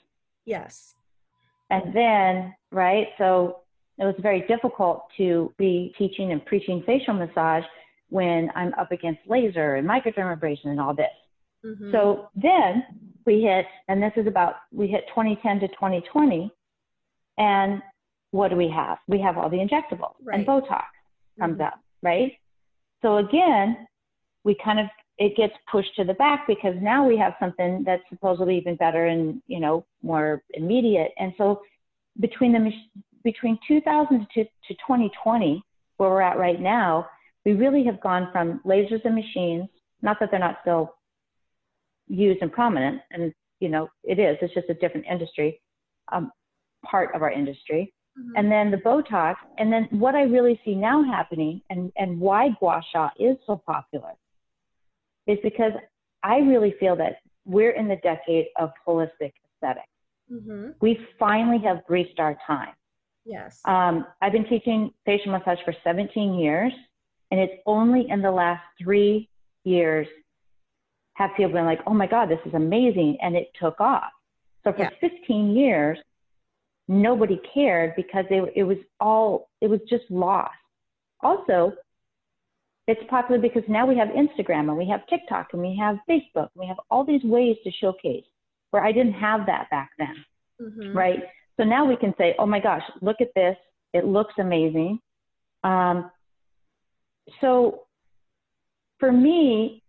[0.45, 0.95] Yes.
[1.69, 3.61] And then, right, so
[3.97, 7.63] it was very difficult to be teaching and preaching facial massage
[8.09, 11.07] when I'm up against laser and microdermabrasion and all this.
[11.65, 11.91] Mm-hmm.
[11.91, 12.83] So then
[13.25, 16.51] we hit, and this is about, we hit 2010 to 2020.
[17.37, 17.81] And
[18.31, 18.97] what do we have?
[19.07, 20.37] We have all the injectables right.
[20.37, 20.83] and Botox
[21.39, 21.61] comes mm-hmm.
[21.61, 22.33] up, right?
[23.01, 23.87] So again,
[24.43, 28.03] we kind of it gets pushed to the back because now we have something that's
[28.09, 31.11] supposedly even better and you know more immediate.
[31.17, 31.61] And so
[32.19, 32.71] between the
[33.23, 35.63] between 2000 to, to 2020,
[35.97, 37.07] where we're at right now,
[37.43, 39.67] we really have gone from lasers and machines.
[40.01, 40.93] Not that they're not still
[42.07, 44.37] used and prominent, and you know it is.
[44.41, 45.59] It's just a different industry,
[46.11, 46.31] um,
[46.85, 47.93] part of our industry.
[48.17, 48.31] Mm-hmm.
[48.37, 52.49] And then the Botox, and then what I really see now happening, and and why
[52.59, 54.13] gua sha is so popular
[55.27, 55.73] is because
[56.23, 59.87] I really feel that we're in the decade of holistic aesthetics.
[60.31, 60.71] Mm-hmm.
[60.81, 62.73] We finally have reached our time.
[63.25, 63.59] Yes.
[63.65, 66.71] Um, I've been teaching facial massage for 17 years,
[67.31, 69.29] and it's only in the last three
[69.63, 70.07] years
[71.13, 73.17] have people been like, oh my God, this is amazing.
[73.21, 74.11] And it took off.
[74.63, 74.89] So for yeah.
[74.99, 75.97] 15 years,
[76.87, 80.53] nobody cared because it, it was all, it was just lost.
[81.21, 81.73] Also,
[82.87, 86.49] it's popular because now we have Instagram and we have TikTok and we have Facebook.
[86.53, 88.25] And we have all these ways to showcase
[88.75, 90.25] where I didn't have that back then.
[90.61, 90.97] Mm-hmm.
[90.97, 91.23] Right.
[91.55, 93.55] So now we can say, oh my gosh, look at this.
[93.93, 94.99] It looks amazing.
[95.63, 96.11] Um,
[97.39, 97.83] so
[98.99, 99.81] for me,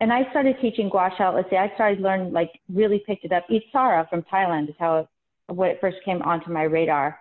[0.00, 3.32] and I started teaching gua sha, let's say I started learning, like really picked it
[3.32, 3.44] up.
[3.50, 5.06] Itsara from Thailand is how it,
[5.54, 7.18] when it first came onto my radar.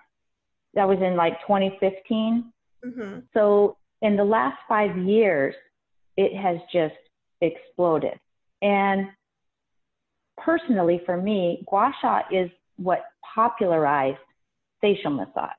[0.74, 2.46] That was in like 2015.
[2.86, 3.20] Mm-hmm.
[3.34, 5.54] So in the last five years,
[6.16, 6.96] it has just
[7.42, 8.18] exploded.
[8.62, 9.08] And
[10.38, 14.18] personally, for me, gua sha is what popularized
[14.82, 15.52] facial massage.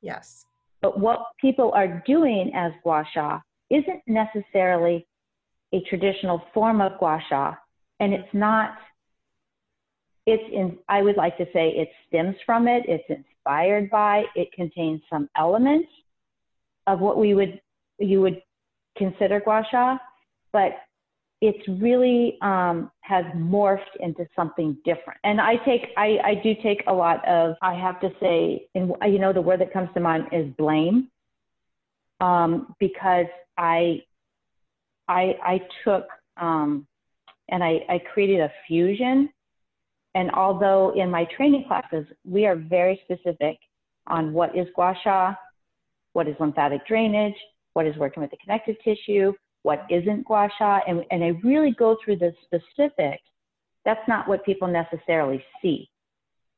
[0.00, 0.46] Yes.
[0.80, 5.06] But what people are doing as gua sha isn't necessarily
[5.72, 7.54] a traditional form of gua sha,
[8.00, 8.76] and it's not.
[10.26, 10.78] It's in.
[10.88, 12.84] I would like to say it stems from it.
[12.86, 14.24] It's inspired by.
[14.34, 15.88] It contains some elements
[16.86, 17.60] of what we would
[17.98, 18.42] you would
[18.96, 19.98] consider gua sha,
[20.52, 20.72] but
[21.40, 25.18] it's really um, has morphed into something different.
[25.24, 28.92] And I take, I, I do take a lot of, I have to say, and
[29.02, 31.08] you know, the word that comes to mind is blame,
[32.20, 33.26] um, because
[33.58, 34.02] I,
[35.08, 36.06] I, I took,
[36.38, 36.86] um,
[37.48, 39.28] and I, I created a fusion.
[40.14, 43.58] And although in my training classes, we are very specific
[44.06, 45.34] on what is gua sha,
[46.12, 47.34] what is lymphatic drainage,
[47.74, 49.32] what is working with the connective tissue,
[49.64, 53.24] what isn't gua sha, and, and I really go through the specifics.
[53.84, 55.88] That's not what people necessarily see,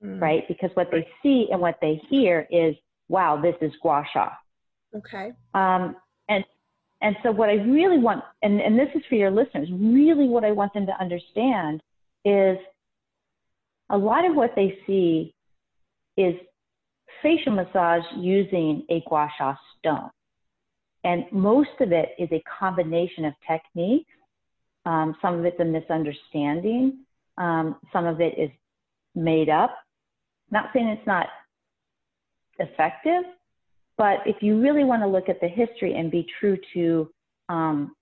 [0.04, 0.20] mm.
[0.20, 0.46] right?
[0.48, 2.74] Because what they see and what they hear is,
[3.08, 4.30] wow, this is gua sha.
[4.94, 5.32] Okay.
[5.54, 5.96] Um,
[6.28, 6.44] and
[7.00, 10.44] and so what I really want, and, and this is for your listeners, really what
[10.44, 11.82] I want them to understand
[12.24, 12.58] is
[13.90, 15.32] a lot of what they see
[16.16, 16.34] is
[17.22, 20.10] facial massage using a gua sha stone.
[21.06, 24.10] And most of it is a combination of techniques.
[24.86, 27.04] Um, some of it's a misunderstanding.
[27.38, 28.50] Um, some of it is
[29.14, 29.70] made up.
[30.50, 31.28] Not saying it's not
[32.58, 33.22] effective,
[33.96, 37.08] but if you really want to look at the history and be true to
[37.48, 37.94] um,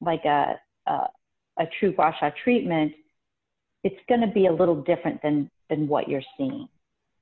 [0.00, 0.92] like a, a,
[1.60, 2.92] a true gua sha treatment,
[3.84, 6.68] it's going to be a little different than, than what you're seeing.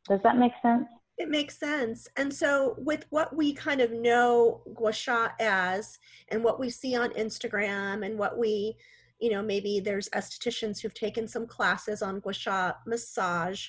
[0.09, 0.87] Does that make sense?
[1.18, 2.09] It makes sense.
[2.16, 5.98] And so, with what we kind of know gua sha as,
[6.29, 8.77] and what we see on Instagram, and what we,
[9.20, 13.68] you know, maybe there's estheticians who've taken some classes on gua sha massage.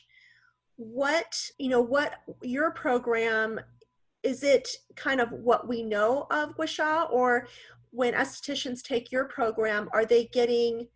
[0.77, 3.59] What, you know, what your program
[4.23, 7.47] is it kind of what we know of gua sha, or
[7.91, 10.87] when estheticians take your program, are they getting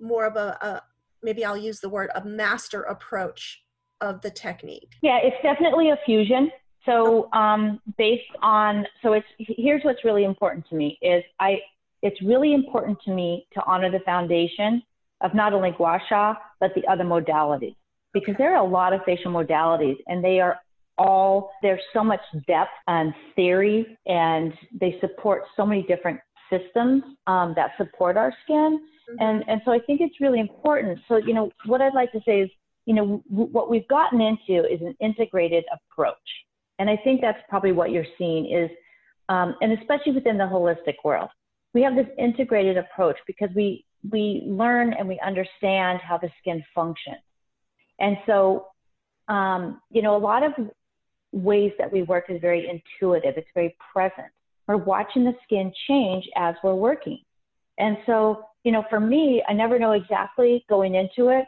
[0.00, 0.82] more of a, a
[1.22, 3.62] maybe I'll use the word a master approach
[4.02, 4.90] of the technique?
[5.00, 6.50] Yeah, it's definitely a fusion.
[6.84, 11.58] So um, based on so it's here's what's really important to me is I
[12.02, 14.82] it's really important to me to honor the foundation
[15.20, 17.76] of not only gua sha but the other modalities
[18.12, 20.58] because there are a lot of facial modalities and they are
[20.98, 26.18] all there's so much depth and theory and they support so many different
[26.50, 29.16] systems um, that support our skin mm-hmm.
[29.20, 30.98] and and so I think it's really important.
[31.06, 32.50] So you know what I'd like to say is
[32.86, 36.16] you know, w- what we've gotten into is an integrated approach.
[36.78, 38.70] And I think that's probably what you're seeing is,
[39.28, 41.30] um, and especially within the holistic world,
[41.74, 46.62] we have this integrated approach because we we learn and we understand how the skin
[46.74, 47.22] functions.
[48.00, 48.66] And so,
[49.28, 50.52] um, you know, a lot of
[51.30, 53.34] ways that we work is very intuitive.
[53.36, 54.26] It's very present.
[54.66, 57.20] We're watching the skin change as we're working.
[57.78, 61.46] And so, you know, for me, I never know exactly going into it.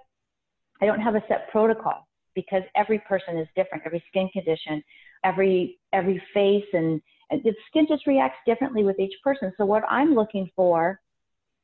[0.85, 4.85] I don't have a set protocol because every person is different, every skin condition,
[5.25, 9.51] every every face and, and the skin just reacts differently with each person.
[9.57, 11.01] So what I'm looking for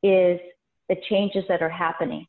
[0.02, 0.40] is
[0.88, 2.26] the changes that are happening,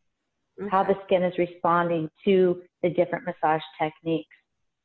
[0.59, 0.69] okay.
[0.69, 4.35] how the skin is responding to the different massage techniques.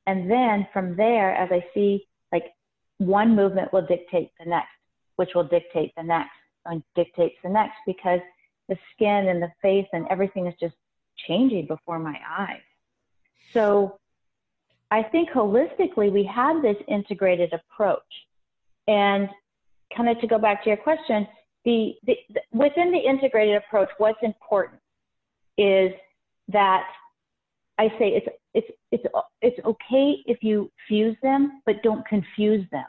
[0.07, 2.45] And then from there, as I see, like
[2.99, 4.69] one movement will dictate the next,
[5.16, 6.31] which will dictate the next,
[6.66, 8.21] and dictates the next, because
[8.69, 10.77] the skin and the face and everything is just
[11.26, 12.61] changing before my eyes.
[13.52, 13.98] So
[14.90, 18.02] I think holistically, we have this integrated approach.
[18.88, 19.29] And
[19.96, 21.26] kind of to go back to your question,
[21.64, 24.81] the, the, the, within the integrated approach, what's important
[25.59, 25.92] is
[26.48, 26.87] that
[27.79, 29.05] I say it's it's it's
[29.42, 32.87] it's okay if you fuse them, but don't confuse them,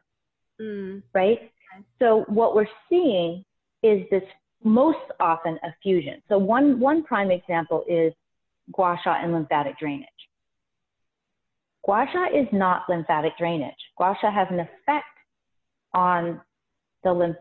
[0.62, 1.04] mm.
[1.14, 1.40] right?
[1.40, 1.84] Okay.
[2.00, 3.44] So what we're seeing
[3.84, 4.24] is this
[4.64, 6.22] most often a fusion.
[6.30, 8.14] So one one prime example is
[8.72, 10.08] gua sha and lymphatic drainage.
[11.86, 13.76] Gua sha is not lymphatic drainage.
[13.98, 15.06] Gua sha has an effect
[15.94, 16.42] on
[17.04, 17.38] the lymph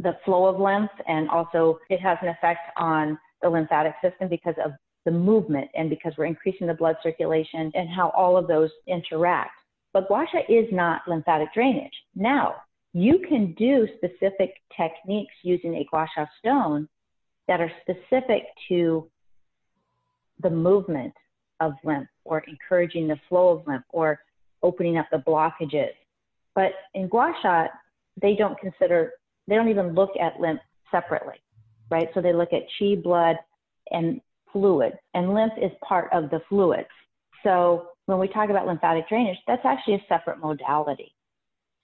[0.00, 4.54] the flow of lymph, and also it has an effect on the lymphatic system because
[4.64, 4.72] of
[5.04, 9.52] the movement and because we're increasing the blood circulation and how all of those interact.
[9.92, 11.92] But gua sha is not lymphatic drainage.
[12.14, 12.56] Now,
[12.92, 16.88] you can do specific techniques using a gua sha stone
[17.46, 19.08] that are specific to
[20.42, 21.12] the movement
[21.60, 24.20] of lymph or encouraging the flow of lymph or
[24.62, 25.92] opening up the blockages.
[26.54, 27.66] But in gua sha,
[28.20, 29.12] they don't consider
[29.46, 31.36] they don't even look at lymph separately,
[31.90, 32.08] right?
[32.14, 33.36] So they look at qi, blood,
[33.90, 34.20] and
[34.52, 36.88] fluid, and lymph is part of the fluids.
[37.42, 41.12] So when we talk about lymphatic drainage, that's actually a separate modality.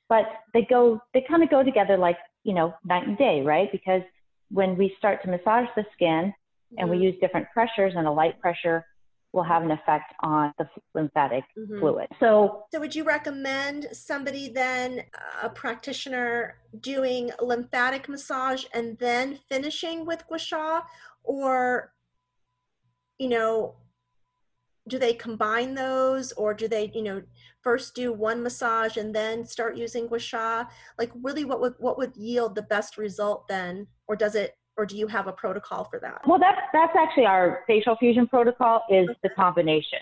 [0.08, 3.70] But they go, they kind of go together like, you know, night and day, right?
[3.72, 4.02] Because
[4.50, 6.32] when we start to massage the skin
[6.78, 7.04] and we mm-hmm.
[7.04, 8.84] use different pressures and a light pressure
[9.32, 11.80] will have an effect on the lymphatic mm-hmm.
[11.80, 12.06] fluid.
[12.20, 15.02] So, so would you recommend somebody then,
[15.42, 20.82] a practitioner, doing lymphatic massage and then finishing with gua sha,
[21.24, 21.92] or,
[23.18, 23.74] you know,
[24.88, 27.22] do they combine those, or do they, you know,
[27.62, 30.64] first do one massage and then start using gua sha?
[30.98, 34.84] Like, really, what would what would yield the best result then, or does it or
[34.84, 36.20] do you have a protocol for that?
[36.26, 39.18] Well, that's that's actually our facial fusion protocol is okay.
[39.22, 40.00] the combination.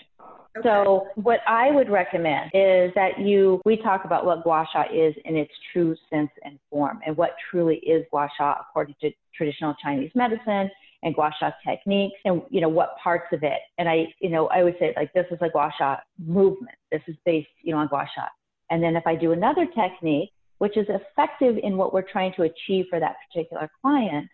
[0.55, 0.67] Okay.
[0.69, 5.15] So what I would recommend is that you we talk about what gua sha is
[5.25, 9.75] in its true sense and form and what truly is gua sha according to traditional
[9.83, 10.69] Chinese medicine
[11.03, 13.59] and gua sha techniques and you know what parts of it.
[13.77, 16.75] And I you know I would say like this is a gua sha movement.
[16.91, 18.25] This is based you know on gua sha.
[18.69, 22.43] And then if I do another technique which is effective in what we're trying to
[22.43, 24.29] achieve for that particular client,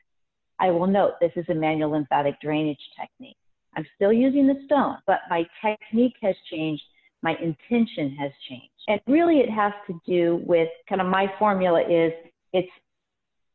[0.60, 3.38] I will note this is a manual lymphatic drainage technique.
[3.75, 6.84] I'm still using the stone, but my technique has changed.
[7.21, 8.69] My intention has changed.
[8.88, 12.12] And really, it has to do with kind of my formula is
[12.53, 12.71] it's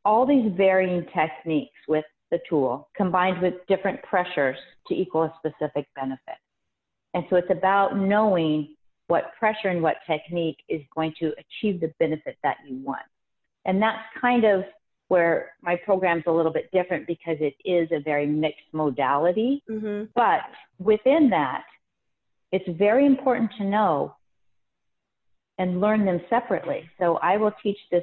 [0.05, 4.57] all these varying techniques with the tool combined with different pressures
[4.89, 6.39] to equal a specific benefit.
[7.15, 8.75] And so it's about knowing
[9.07, 13.07] what pressure and what technique is going to achieve the benefit that you want.
[13.65, 14.65] And that's kind of
[15.09, 19.63] where my program's a little bit different because it is a very mixed modality.
[19.71, 20.07] Mm-hmm.
[20.15, 20.41] But
[20.79, 21.65] within that,
[22.51, 24.17] it's very important to know
[25.59, 26.89] and learn them separately.
[26.99, 28.03] So I will teach this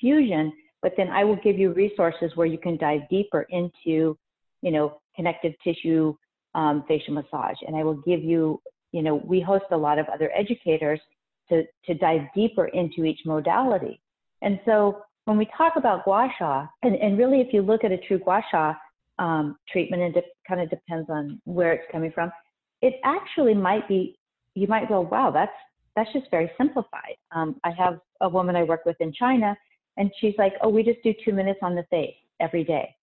[0.00, 4.16] fusion, but then I will give you resources where you can dive deeper into,
[4.62, 6.14] you know, connective tissue
[6.54, 7.56] um, facial massage.
[7.66, 8.60] And I will give you,
[8.92, 11.00] you know, we host a lot of other educators
[11.48, 14.00] to, to dive deeper into each modality.
[14.42, 17.92] And so when we talk about gua sha, and, and really if you look at
[17.92, 18.74] a true gua sha
[19.18, 22.32] um, treatment, and it kind of depends on where it's coming from,
[22.80, 24.18] it actually might be,
[24.54, 25.52] you might go, wow, that's,
[25.94, 27.16] that's just very simplified.
[27.32, 29.56] Um, I have a woman I work with in China,
[29.96, 32.94] and she's like, oh, we just do two minutes on the face every day.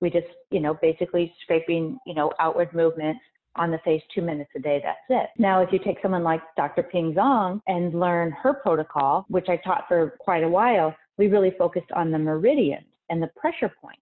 [0.00, 3.20] We just, you know, basically scraping, you know, outward movements
[3.56, 5.28] on the face two minutes a day, that's it.
[5.38, 6.82] Now, if you take someone like Dr.
[6.82, 11.52] Ping Zong and learn her protocol, which I taught for quite a while, we really
[11.58, 14.00] focused on the meridians and the pressure points.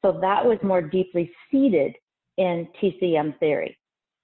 [0.00, 1.94] So that was more deeply seated
[2.38, 3.76] in TCM theory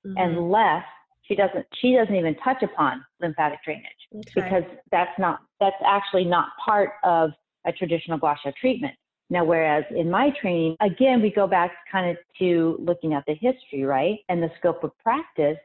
[0.06, 0.16] mm-hmm.
[0.16, 0.84] and less
[1.22, 3.84] she doesn't she doesn't even touch upon lymphatic drainage
[4.14, 4.30] okay.
[4.34, 7.30] because that's not that's actually not part of
[7.66, 8.94] a traditional gua sha treatment.
[9.30, 13.34] Now, whereas in my training, again, we go back kind of to looking at the
[13.34, 14.20] history, right?
[14.30, 15.58] And the scope of practice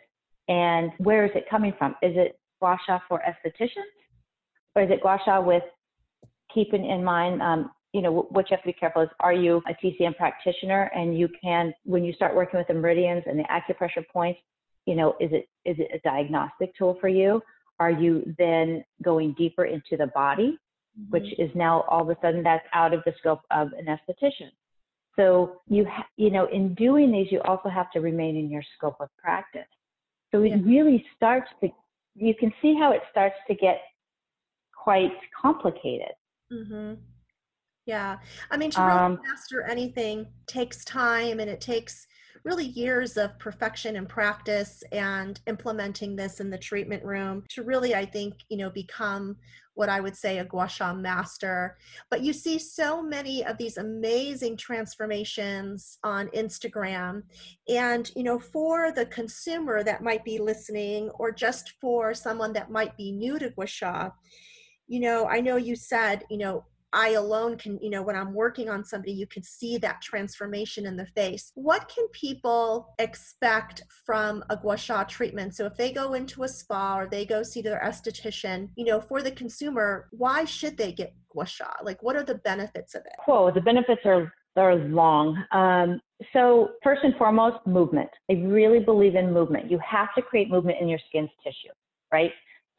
[0.50, 1.96] and where is it coming from?
[2.02, 3.94] Is it gua sha for estheticians?
[4.76, 5.64] Or is it gua sha with
[6.54, 9.62] keeping in mind, um, you know, what you have to be careful is, are you
[9.68, 13.44] a TCM practitioner and you can, when you start working with the meridians and the
[13.44, 14.39] acupressure points,
[14.86, 17.41] you know, is it, is it a diagnostic tool for you?
[17.80, 20.57] Are you then going deeper into the body,
[20.99, 21.11] mm-hmm.
[21.11, 24.51] which is now all of a sudden that's out of the scope of an esthetician?
[25.15, 28.63] So you, ha- you know, in doing these, you also have to remain in your
[28.78, 29.67] scope of practice.
[30.32, 30.57] So it yeah.
[30.63, 31.69] really starts to,
[32.15, 33.82] you can see how it starts to get
[34.76, 36.13] quite complicated.
[36.51, 36.93] Mm-hmm.
[37.86, 38.17] Yeah.
[38.49, 42.07] I mean, to really um, master anything takes time and it takes
[42.44, 47.96] really years of perfection and practice and implementing this in the treatment room to really,
[47.96, 49.38] I think, you know, become
[49.76, 51.78] what I would say a gua sha master.
[52.12, 57.24] But you see so many of these amazing transformations on Instagram.
[57.68, 62.70] And, you know, for the consumer that might be listening or just for someone that
[62.70, 64.10] might be new to gua sha,
[64.88, 68.34] you know, I know you said, you know, I alone can, you know, when I'm
[68.34, 71.52] working on somebody, you can see that transformation in their face.
[71.56, 75.56] What can people expect from a gua sha treatment?
[75.56, 79.02] So if they go into a spa or they go see their esthetician, you know,
[79.02, 81.72] for the consumer, why should they get gua sha?
[81.84, 83.16] Like, what are the benefits of it?
[83.28, 85.44] Well, the benefits are are long.
[85.52, 86.00] Um,
[86.32, 88.10] so first and foremost, movement.
[88.30, 89.72] I really believe in movement.
[89.72, 91.74] You have to create movement in your skin's tissue,
[92.12, 92.32] right?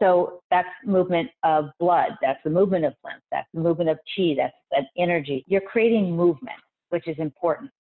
[0.05, 2.11] So that's movement of blood.
[2.21, 3.23] That's the movement of lymph.
[3.33, 4.35] That's the movement of chi.
[4.37, 5.43] That's that energy.
[5.47, 6.59] You're creating movement,
[6.91, 7.71] which is important,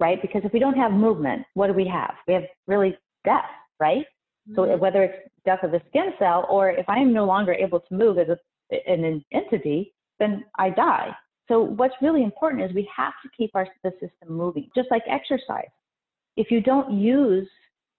[0.00, 0.20] right?
[0.20, 2.14] Because if we don't have movement, what do we have?
[2.26, 3.44] We have really death,
[3.78, 4.04] right?
[4.48, 4.54] Mm-hmm.
[4.56, 7.78] So whether it's death of the skin cell or if I am no longer able
[7.78, 11.14] to move as a, an entity, then I die.
[11.46, 15.02] So what's really important is we have to keep our the system moving, just like
[15.08, 15.70] exercise.
[16.36, 17.48] If you don't use,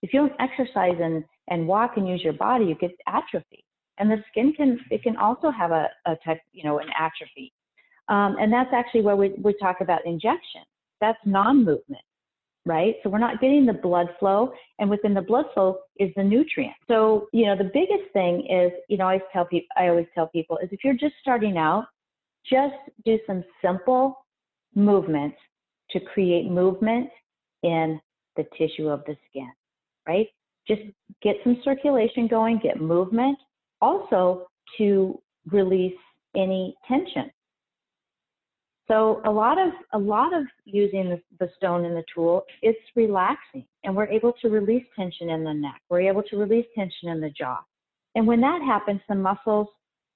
[0.01, 3.63] if you don't exercise and and walk and use your body, you get atrophy.
[3.99, 7.53] And the skin can it can also have a, a type, you know, an atrophy.
[8.07, 10.61] Um, and that's actually where we, we talk about injection.
[11.01, 12.01] That's non-movement,
[12.65, 12.95] right?
[13.03, 16.73] So we're not getting the blood flow, and within the blood flow is the nutrient.
[16.87, 20.07] So you know, the biggest thing is, you know, I always tell people, I always
[20.15, 21.85] tell people is if you're just starting out,
[22.49, 22.75] just
[23.05, 24.25] do some simple
[24.73, 25.37] movements
[25.91, 27.09] to create movement
[27.61, 27.99] in
[28.37, 29.51] the tissue of the skin,
[30.07, 30.27] right?
[30.67, 30.81] Just
[31.21, 33.37] get some circulation going, get movement,
[33.81, 34.47] also
[34.77, 35.19] to
[35.51, 35.97] release
[36.35, 37.31] any tension.
[38.87, 43.65] So a lot of a lot of using the, stone and the tool, it's relaxing,
[43.85, 45.81] and we're able to release tension in the neck.
[45.89, 47.59] We're able to release tension in the jaw,
[48.15, 49.67] and when that happens, the muscles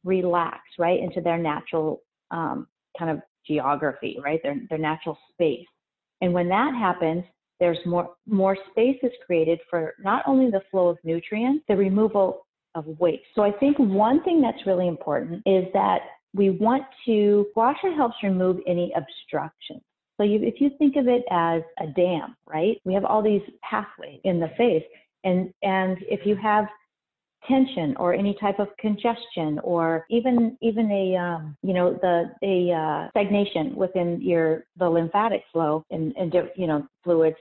[0.04, 2.68] relax right into their natural um,
[3.00, 4.42] kind of geography, right?
[4.44, 5.68] Their their natural space.
[6.22, 7.24] And when that happens,
[7.60, 12.46] there's more, more space is created for not only the flow of nutrients, the removal
[12.76, 13.24] of waste.
[13.34, 16.00] So I think one thing that's really important is that
[16.34, 19.82] we want to, sha helps remove any obstructions.
[20.18, 22.78] So you, if you think of it as a dam, right?
[22.84, 24.84] We have all these pathways in the face.
[25.24, 26.66] And, and if you have
[27.48, 32.74] tension or any type of congestion or even even a um, you know the a
[32.74, 37.38] uh, stagnation within your the lymphatic flow and, and you know fluids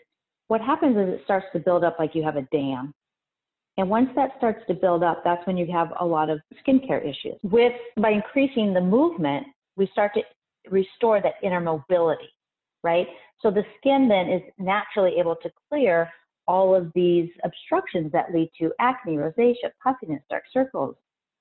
[0.49, 2.93] what happens is it starts to build up like you have a dam.
[3.77, 7.03] And once that starts to build up that's when you have a lot of skincare
[7.03, 7.39] issues.
[7.43, 9.47] With by increasing the movement
[9.77, 10.23] we start to
[10.71, 12.31] restore that inner mobility
[12.85, 13.09] right?
[13.41, 16.09] So the skin then is naturally able to clear
[16.47, 20.95] all of these obstructions that lead to acne, rosacea, puffiness, dark circles,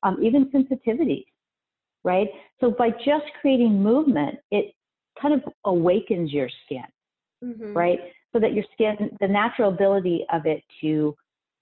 [0.04, 1.26] um, even sensitivities,
[2.04, 2.28] right?
[2.60, 4.74] So by just creating movement, it
[5.22, 6.84] kind of awakens your skin,
[7.44, 7.74] mm-hmm.
[7.74, 8.00] right?
[8.32, 11.16] So that your skin, the natural ability of it to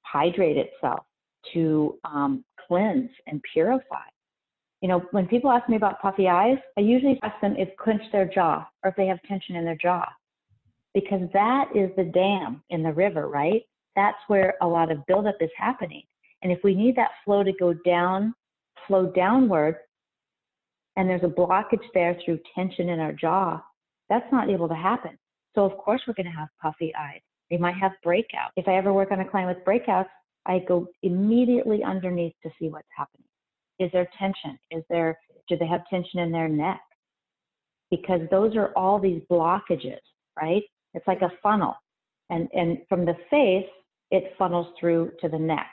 [0.03, 1.05] hydrate itself,
[1.53, 4.05] to um, cleanse and purify.
[4.81, 7.75] You know, when people ask me about puffy eyes, I usually ask them if they
[7.79, 10.05] clench their jaw or if they have tension in their jaw
[10.93, 13.63] because that is the dam in the river, right?
[13.95, 16.03] That's where a lot of buildup is happening.
[16.41, 18.33] And if we need that flow to go down,
[18.87, 19.75] flow downward,
[20.97, 23.61] and there's a blockage there through tension in our jaw,
[24.09, 25.17] that's not able to happen.
[25.55, 27.21] So of course we're going to have puffy eyes.
[27.49, 28.51] We might have breakouts.
[28.55, 30.07] If I ever work on a client with breakouts,
[30.45, 33.27] I go immediately underneath to see what's happening.
[33.79, 34.57] Is there tension?
[34.71, 35.17] Is there
[35.47, 36.79] do they have tension in their neck?
[37.89, 39.99] Because those are all these blockages,
[40.41, 40.63] right?
[40.93, 41.75] It's like a funnel.
[42.29, 43.69] And, and from the face,
[44.11, 45.67] it funnels through to the neck.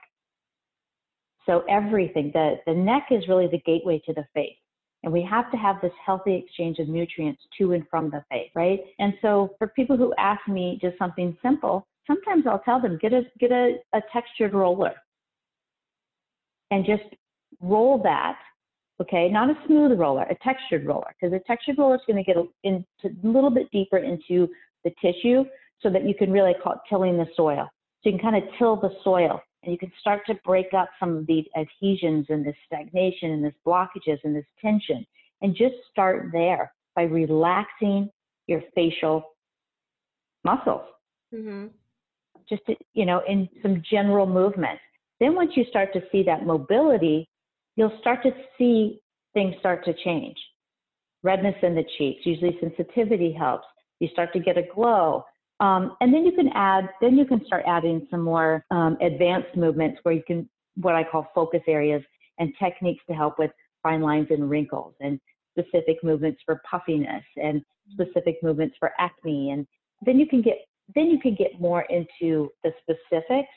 [1.47, 4.57] So everything, the, the neck is really the gateway to the face.
[5.03, 8.51] And we have to have this healthy exchange of nutrients to and from the face,
[8.55, 8.81] right?
[8.99, 13.13] And so for people who ask me just something simple, sometimes I'll tell them get
[13.13, 14.95] a get a, a textured roller
[16.71, 17.05] and just
[17.61, 18.39] roll that.
[19.01, 22.25] Okay, not a smooth roller, a textured roller, because a textured roller is going to
[22.25, 24.49] get a, into a little bit deeper into
[24.89, 25.45] the tissue
[25.83, 27.69] so that you can really call it tilling the soil.
[28.03, 30.89] So you can kind of till the soil and you can start to break up
[31.01, 35.05] some of the adhesions and this stagnation and this blockages and this tension
[35.43, 38.11] and just start there by relaxing
[38.47, 39.35] your facial
[40.45, 40.83] muscles.
[41.35, 41.67] Mm-hmm.
[42.49, 44.79] Just, to, you know, in some general movement.
[45.21, 47.29] Then once you start to see that mobility,
[47.77, 49.01] you'll start to see
[49.35, 50.37] things start to change.
[51.23, 53.67] Redness in the cheeks, usually sensitivity helps.
[54.01, 55.25] You start to get a glow.
[55.61, 59.57] Um, and then you can add, then you can start adding some more um, advanced
[59.57, 62.03] movements where you can, what I call focus areas
[62.39, 63.51] and techniques to help with
[63.83, 65.19] fine lines and wrinkles and
[65.59, 69.51] specific movements for puffiness and specific movements for acne.
[69.51, 69.67] And
[70.07, 70.59] then you can get,
[70.95, 73.49] then you can get more into the specifics,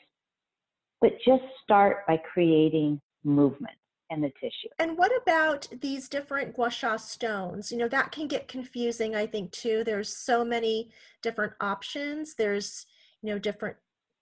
[1.00, 3.76] but just start by creating movement
[4.12, 4.68] and the tissue.
[4.78, 7.72] And what about these different gua sha stones?
[7.72, 9.82] You know, that can get confusing, I think, too.
[9.84, 10.90] There's so many
[11.22, 12.34] different options.
[12.34, 12.86] There's,
[13.22, 13.76] you know, different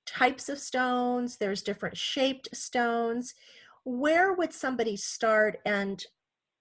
[0.06, 3.34] types of stones, there's different shaped stones.
[3.84, 6.04] Where would somebody start and,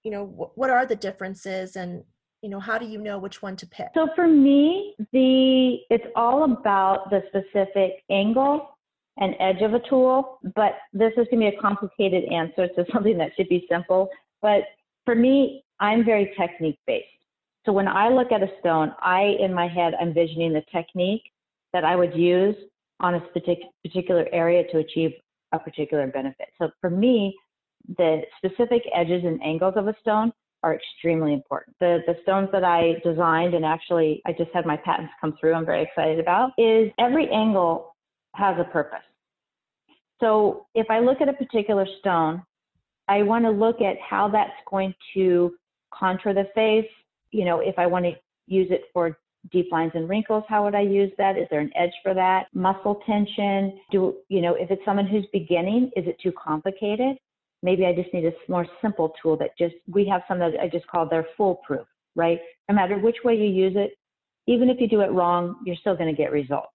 [0.03, 2.03] you know, wh- what are the differences and,
[2.41, 3.89] you know, how do you know which one to pick?
[3.93, 8.77] So for me, the it's all about the specific angle
[9.19, 12.85] an edge of a tool, but this is going to be a complicated answer to
[12.93, 14.09] something that should be simple.
[14.41, 14.63] But
[15.05, 17.05] for me, I'm very technique based.
[17.65, 21.23] So when I look at a stone, I, in my head, I'm visioning the technique
[21.73, 22.55] that I would use
[22.99, 23.21] on a
[23.83, 25.11] particular area to achieve
[25.51, 26.47] a particular benefit.
[26.57, 27.35] So for me,
[27.97, 30.31] the specific edges and angles of a stone
[30.63, 31.75] are extremely important.
[31.79, 35.53] The, the stones that I designed and actually I just had my patents come through,
[35.53, 37.95] I'm very excited about, is every angle
[38.35, 38.99] has a purpose.
[40.19, 42.43] So if I look at a particular stone,
[43.07, 45.53] I want to look at how that's going to
[45.93, 46.89] contour the face.
[47.31, 48.11] You know, if I want to
[48.47, 49.17] use it for
[49.51, 51.37] deep lines and wrinkles, how would I use that?
[51.37, 52.47] Is there an edge for that?
[52.53, 53.79] Muscle tension.
[53.91, 57.17] Do, you know, if it's someone who's beginning, is it too complicated?
[57.63, 60.67] Maybe I just need a more simple tool that just, we have some that I
[60.67, 62.39] just call they're foolproof, right?
[62.67, 63.97] No matter which way you use it,
[64.47, 66.71] even if you do it wrong, you're still going to get results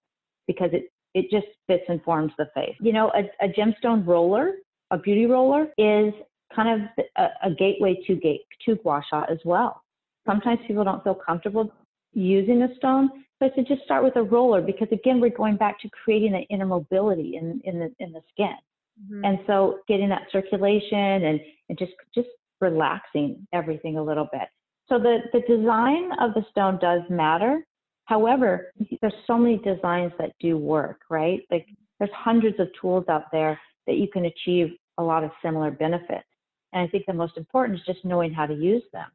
[0.47, 2.75] because it it just fits and forms the face.
[2.79, 4.51] You know, a, a gemstone roller,
[4.91, 6.13] a beauty roller, is
[6.53, 9.81] kind of a, a gateway to gate to gua sha as well.
[10.27, 11.71] Sometimes people don't feel comfortable
[12.13, 13.09] using a stone,
[13.39, 16.43] but to just start with a roller because again, we're going back to creating that
[16.49, 18.55] inner mobility in in the in the skin,
[19.01, 19.23] mm-hmm.
[19.23, 21.39] and so getting that circulation and
[21.69, 22.27] and just just
[22.59, 24.49] relaxing everything a little bit.
[24.89, 27.65] So the the design of the stone does matter,
[28.05, 31.41] However, there's so many designs that do work, right?
[31.51, 31.67] Like
[31.99, 36.27] there's hundreds of tools out there that you can achieve a lot of similar benefits.
[36.73, 39.07] And I think the most important is just knowing how to use them.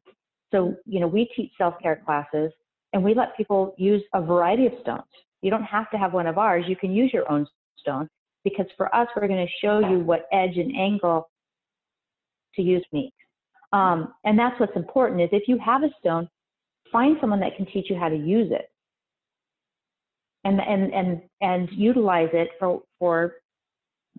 [0.51, 2.51] So, you know, we teach self-care classes
[2.93, 5.03] and we let people use a variety of stones.
[5.41, 6.65] You don't have to have one of ours.
[6.67, 8.09] You can use your own stone
[8.43, 11.29] because for us, we're going to show you what edge and angle
[12.55, 13.13] to use me.
[13.71, 16.27] Um, and that's what's important is if you have a stone,
[16.91, 18.70] find someone that can teach you how to use it
[20.43, 23.35] and and and and utilize it for for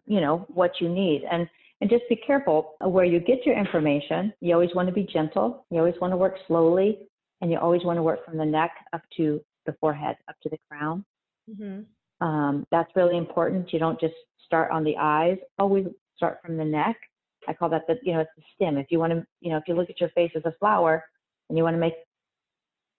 [0.07, 1.23] you know what you need.
[1.31, 1.49] And
[1.81, 4.33] and just be careful where you get your information.
[4.41, 5.67] You always want to be gentle.
[5.71, 7.01] You always want to work slowly
[7.41, 10.49] and you always want to work from the neck up to the forehead up to
[10.49, 11.05] the crown.
[11.51, 12.25] Mm-hmm.
[12.25, 13.73] um, that's really important.
[13.73, 14.15] You don't just
[14.47, 15.39] start on the eyes.
[15.59, 16.97] Always start from the neck.
[17.49, 18.79] I call that the you know it's the stem.
[18.79, 21.05] If you want to you know if you look at your face as a flower
[21.49, 21.95] and you want to make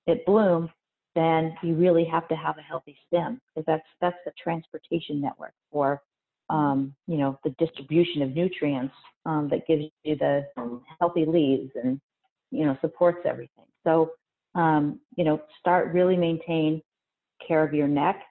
[0.08, 0.70] it bloom
[1.16, 5.54] then you really have to have a healthy stem because that's that's the transportation network
[5.72, 6.02] for
[6.50, 8.94] um, you know the distribution of nutrients
[9.26, 10.46] um, that gives you the
[11.00, 12.00] healthy leaves and
[12.52, 13.66] you know supports everything.
[13.84, 14.12] So
[14.56, 16.82] um, you know start really maintain
[17.46, 18.22] care of your neck,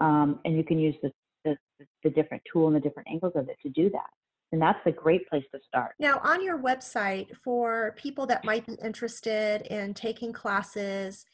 [0.00, 1.12] um, and you can use the,
[1.44, 1.56] the
[2.02, 4.10] the different tool and the different angles of it to do that.
[4.52, 5.94] And that's a great place to start.
[5.98, 11.24] Now, on your website, for people that might be interested in taking classes,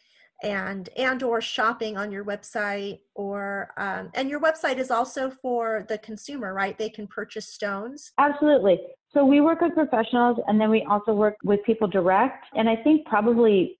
[0.42, 5.84] and and or shopping on your website or um, and your website is also for
[5.88, 6.78] the consumer right?
[6.78, 8.12] They can purchase stones.
[8.18, 8.80] Absolutely.
[9.12, 12.46] So we work with professionals and then we also work with people direct.
[12.54, 13.78] And i think probably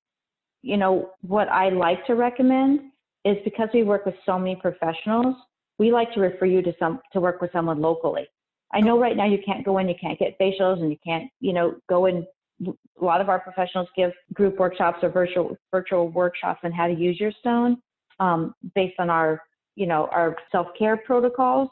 [0.62, 2.80] you know what i like to recommend
[3.24, 5.36] is because we work with so many professionals
[5.78, 8.26] we like to refer you to some to work with someone locally.
[8.74, 11.30] I know right now you can't go in you can't get facials and you can't
[11.40, 12.26] you know go and
[12.66, 16.94] a lot of our professionals give group workshops or virtual virtual workshops on how to
[16.94, 17.76] use your stone
[18.20, 19.42] um, based on our
[19.76, 21.68] you know our self care protocols.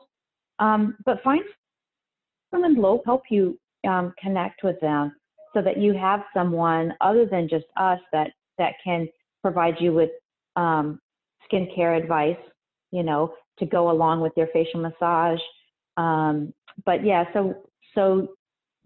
[0.58, 1.42] Um, but find
[2.50, 3.58] someone local help you
[3.88, 5.14] um, connect with them
[5.54, 9.08] so that you have someone other than just us that that can
[9.42, 10.10] provide you with
[10.56, 11.00] um,
[11.50, 12.36] skincare advice.
[12.92, 15.40] You know, to go along with your facial massage.
[15.96, 16.52] Um,
[16.84, 17.54] but yeah, so
[17.94, 18.28] so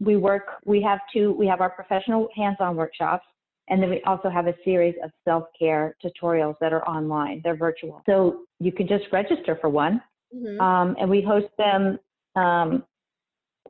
[0.01, 3.25] we work, we have two, we have our professional hands-on workshops,
[3.69, 7.41] and then we also have a series of self-care tutorials that are online.
[7.45, 8.03] They're virtual.
[8.07, 10.03] So you can just register for one.
[10.35, 10.61] Mm-hmm.
[10.61, 11.99] Um, and we host them,
[12.35, 12.85] um,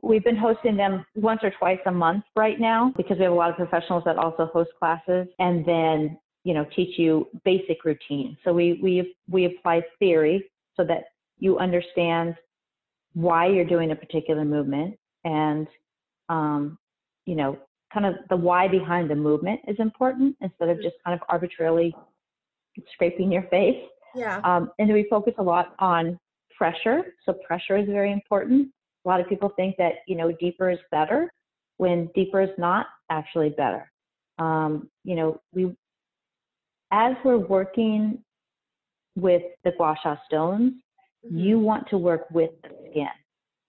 [0.01, 3.35] we've been hosting them once or twice a month right now because we have a
[3.35, 8.37] lot of professionals that also host classes and then, you know, teach you basic routine.
[8.43, 11.05] So we, we, we apply theory so that
[11.37, 12.35] you understand
[13.13, 15.67] why you're doing a particular movement and
[16.31, 16.77] um,
[17.25, 17.57] you know,
[17.93, 21.93] kind of the why behind the movement is important instead of just kind of arbitrarily
[22.93, 23.83] scraping your face.
[24.15, 24.37] Yeah.
[24.43, 26.17] Um, and then we focus a lot on
[26.57, 26.99] pressure.
[27.25, 28.69] So pressure is very important.
[29.05, 31.29] A lot of people think that, you know, deeper is better
[31.77, 33.91] when deeper is not actually better.
[34.37, 35.75] Um, you know, we,
[36.91, 38.23] as we're working
[39.15, 40.73] with the gua sha stones,
[41.25, 41.37] mm-hmm.
[41.37, 43.07] you want to work with the skin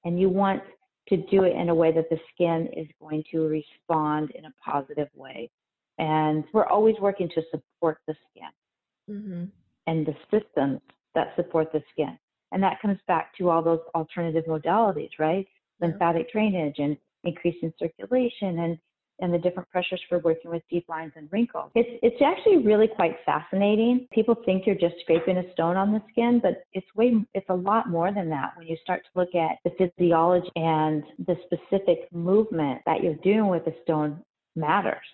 [0.05, 0.63] and you want
[1.09, 4.55] to do it in a way that the skin is going to respond in a
[4.65, 5.51] positive way.
[5.99, 9.45] And we're always working to support the skin mm-hmm.
[9.87, 10.81] and the systems
[11.15, 12.19] that support the skin.
[12.53, 15.47] And that comes back to all those alternative modalities, right?
[15.81, 18.79] Lymphatic drainage and increasing circulation and
[19.23, 21.71] and the different pressures for working with deep lines and wrinkles.
[21.75, 24.07] It's, it's actually really quite fascinating.
[24.13, 27.55] People think you're just scraping a stone on the skin, but it's way, it's a
[27.55, 32.13] lot more than that when you start to look at the physiology and the specific
[32.13, 34.21] movement that you're doing with the stone
[34.57, 35.07] matters.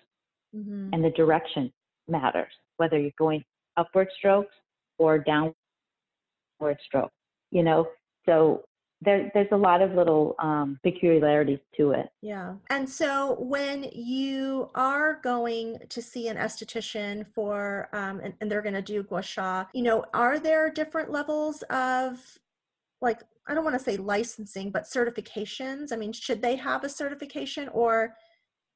[0.55, 0.89] Mm-hmm.
[0.91, 1.71] And the direction
[2.07, 3.43] matters, whether you're going
[3.77, 4.55] upward strokes
[4.97, 5.53] or downward
[6.83, 7.13] strokes,
[7.51, 7.87] you know?
[8.25, 8.63] So
[9.01, 12.09] there, there's a lot of little um, peculiarities to it.
[12.21, 12.55] Yeah.
[12.69, 18.61] And so when you are going to see an esthetician for, um, and, and they're
[18.61, 22.19] going to do gua sha, you know, are there different levels of
[23.01, 25.93] like, I don't want to say licensing, but certifications?
[25.93, 28.15] I mean, should they have a certification or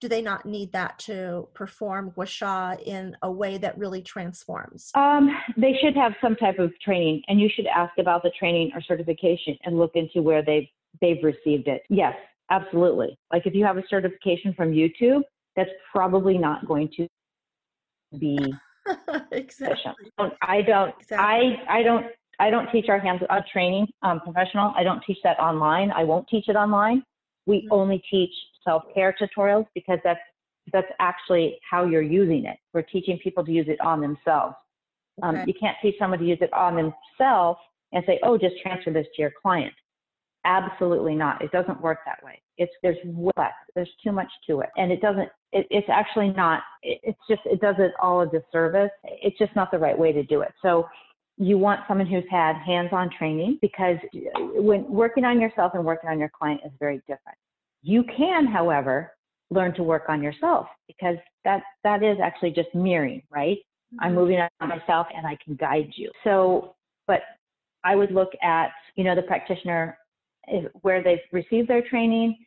[0.04, 4.92] do they not need that to perform gua sha in a way that really transforms?
[4.96, 8.72] Um, they should have some type of training, and you should ask about the training
[8.76, 10.68] or certification and look into where they've
[11.00, 11.84] they've received it.
[11.90, 12.16] Yes,
[12.52, 13.18] absolutely.
[13.32, 15.22] Like if you have a certification from YouTube,
[15.56, 17.08] that's probably not going to
[18.20, 18.38] be
[19.32, 20.12] exactly.
[20.42, 20.94] I don't.
[21.00, 21.18] Exactly.
[21.18, 22.08] I I don't.
[22.42, 24.74] I don't teach our hands-on training um, professional.
[24.76, 25.92] I don't teach that online.
[25.92, 27.04] I won't teach it online.
[27.46, 27.72] We mm-hmm.
[27.72, 28.34] only teach
[28.64, 30.20] self-care tutorials because that's
[30.72, 32.58] that's actually how you're using it.
[32.74, 34.56] We're teaching people to use it on themselves.
[35.22, 35.44] Um.
[35.46, 37.60] You can't teach someone to use it on themselves
[37.92, 39.74] and say, "Oh, just transfer this to your client."
[40.46, 41.42] Absolutely not.
[41.42, 42.42] It doesn't work that way.
[42.58, 42.98] It's there's
[43.38, 43.54] less.
[43.76, 45.30] There's too much to it, and it doesn't.
[45.52, 46.62] It, it's actually not.
[46.82, 48.92] It, it's just it does it all a disservice.
[49.04, 50.52] It's just not the right way to do it.
[50.62, 50.88] So
[51.38, 53.98] you want someone who's had hands-on training because
[54.36, 57.38] when working on yourself and working on your client is very different.
[57.84, 59.12] You can, however,
[59.50, 63.58] learn to work on yourself because that that is actually just mirroring, right?
[63.58, 64.06] Mm-hmm.
[64.06, 66.12] I'm moving on myself and I can guide you.
[66.24, 66.76] So,
[67.08, 67.22] but
[67.84, 69.98] I would look at, you know, the practitioner
[70.48, 72.38] if, where they've received their training,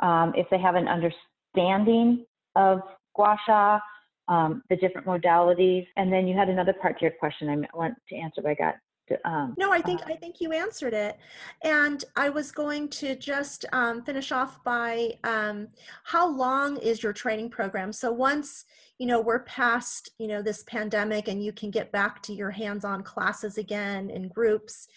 [0.00, 2.24] um, if they have an understanding
[2.54, 2.80] of
[3.14, 3.78] gua sha,
[4.28, 7.94] um, the different modalities, and then you had another part to your question I want
[8.08, 8.74] to answer, but I got
[9.24, 11.18] um, no i think uh, i think you answered it.
[11.62, 15.68] And i was going to just um, finish off by um,
[16.04, 17.92] how long is your training program?
[17.92, 18.64] So once
[18.98, 22.50] you know we're past you know this pandemic and you can get back to your
[22.50, 24.88] hands-on classes again in groups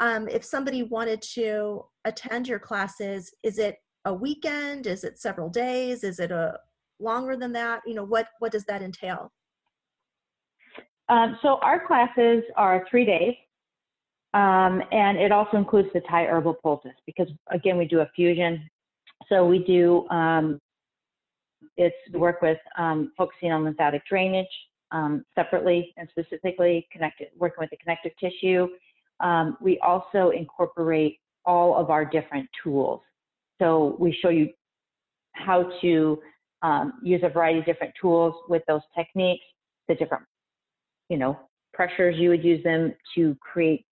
[0.00, 4.86] um, if somebody wanted to attend your classes is it a weekend?
[4.86, 6.02] Is it several days?
[6.02, 6.58] Is it a
[6.98, 7.82] longer than that?
[7.86, 9.30] You know what what does that entail?
[11.08, 13.34] Um, so our classes are three days
[14.34, 18.68] um, and it also includes the Thai herbal poultice because again, we do a fusion.
[19.28, 20.60] So we do, um,
[21.76, 24.46] it's work with um, focusing on lymphatic drainage
[24.92, 28.68] um, separately and specifically connected, working with the connective tissue.
[29.20, 33.00] Um, we also incorporate all of our different tools.
[33.60, 34.50] So we show you
[35.32, 36.20] how to
[36.62, 39.44] um, use a variety of different tools with those techniques,
[39.88, 40.24] the different,
[41.08, 41.38] you know,
[41.72, 43.84] pressures you would use them to create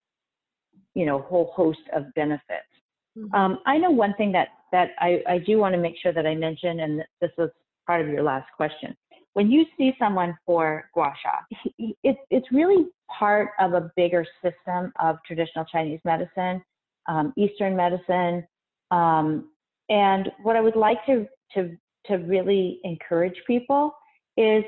[0.96, 2.72] you know, whole host of benefits.
[3.16, 3.34] Mm-hmm.
[3.34, 6.26] Um, I know one thing that that I, I do want to make sure that
[6.26, 7.50] I mention, and this was
[7.86, 8.96] part of your last question.
[9.34, 11.58] When you see someone for gua sha,
[12.02, 16.62] it, it's really part of a bigger system of traditional Chinese medicine,
[17.06, 18.46] um, Eastern medicine,
[18.90, 19.50] um,
[19.90, 21.76] and what I would like to to
[22.06, 23.92] to really encourage people
[24.38, 24.64] is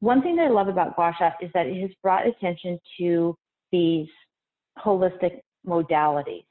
[0.00, 3.34] one thing that I love about gua sha is that it has brought attention to
[3.72, 4.08] these
[4.78, 6.44] holistic modalities.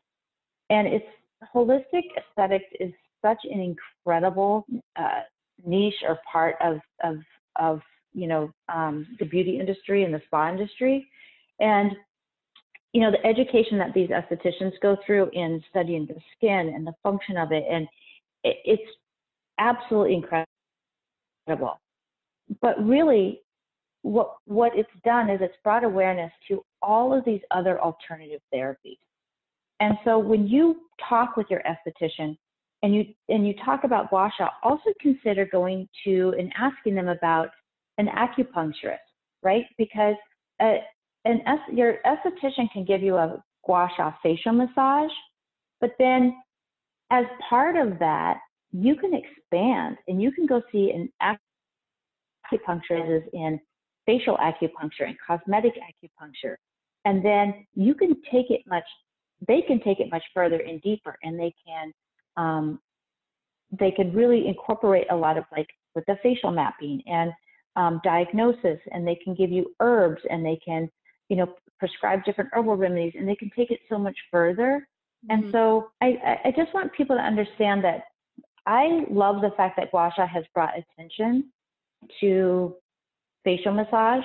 [0.69, 1.05] And it's
[1.53, 2.91] holistic aesthetics is
[3.21, 5.21] such an incredible uh,
[5.65, 7.17] niche or part of, of,
[7.59, 7.81] of
[8.13, 11.07] you know, um, the beauty industry and the spa industry.
[11.59, 11.91] And,
[12.93, 16.93] you know, the education that these estheticians go through in studying the skin and the
[17.03, 17.87] function of it, and
[18.43, 18.91] it, it's
[19.59, 21.79] absolutely incredible.
[22.61, 23.41] But really,
[24.01, 28.99] what what it's done is it's brought awareness to all of these other alternative therapies.
[29.79, 32.37] And so when you talk with your esthetician
[32.83, 37.07] and you and you talk about gua sha, also consider going to and asking them
[37.07, 37.49] about
[37.97, 38.97] an acupuncturist,
[39.43, 39.65] right?
[39.77, 40.15] Because
[40.61, 40.79] a,
[41.25, 41.41] an
[41.73, 45.11] your esthetician can give you a gua sha facial massage,
[45.81, 46.35] but then
[47.11, 48.39] as part of that,
[48.71, 51.09] you can expand and you can go see an
[52.51, 53.59] acupuncturist in
[54.05, 56.55] facial acupuncture and cosmetic acupuncture.
[57.05, 58.83] And then you can take it much,
[59.47, 61.93] they can take it much further and deeper and they can,
[62.37, 62.79] um,
[63.71, 67.31] they can really incorporate a lot of like with the facial mapping and
[67.75, 70.89] um, diagnosis and they can give you herbs and they can,
[71.29, 74.87] you know, prescribe different herbal remedies and they can take it so much further.
[75.29, 75.43] Mm-hmm.
[75.43, 78.03] And so I, I just want people to understand that
[78.65, 81.51] I love the fact that gua sha has brought attention
[82.19, 82.75] to
[83.43, 84.23] facial massage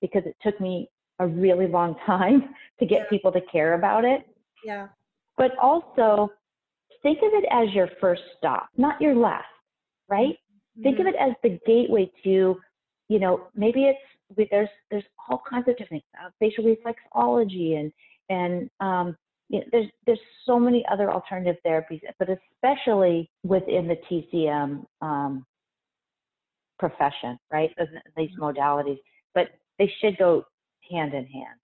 [0.00, 3.10] because it took me a really long time to get yeah.
[3.10, 4.26] people to care about it.
[4.64, 4.88] Yeah.
[5.36, 6.30] But also
[7.02, 9.44] think of it as your first stop, not your last,
[10.08, 10.34] right?
[10.34, 10.82] Mm-hmm.
[10.82, 12.56] Think of it as the gateway to,
[13.08, 17.92] you know, maybe it's there's there's all kinds of different uh, facial reflexology and
[18.28, 19.16] and um,
[19.48, 25.46] you know, there's there's so many other alternative therapies, but especially within the TCM um,
[26.78, 27.70] profession, right?
[28.16, 28.42] These mm-hmm.
[28.42, 28.98] modalities,
[29.34, 29.48] but
[29.78, 30.44] they should go
[30.90, 31.58] hand in hand.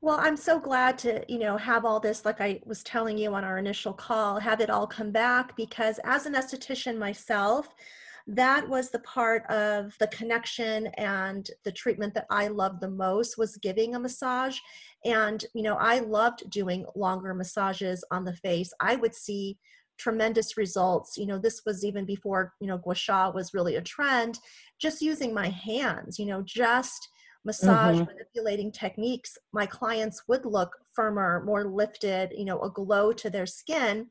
[0.00, 3.34] Well, I'm so glad to, you know, have all this, like I was telling you
[3.34, 7.74] on our initial call, have it all come back because as an esthetician myself,
[8.26, 13.38] that was the part of the connection and the treatment that I loved the most
[13.38, 14.58] was giving a massage.
[15.04, 18.72] And, you know, I loved doing longer massages on the face.
[18.80, 19.58] I would see
[19.98, 21.16] tremendous results.
[21.16, 24.38] You know, this was even before, you know, gua sha was really a trend,
[24.78, 27.08] just using my hands, you know, just
[27.44, 28.10] massage mm-hmm.
[28.10, 33.46] manipulating techniques, my clients would look firmer, more lifted, you know, a glow to their
[33.46, 34.06] skin.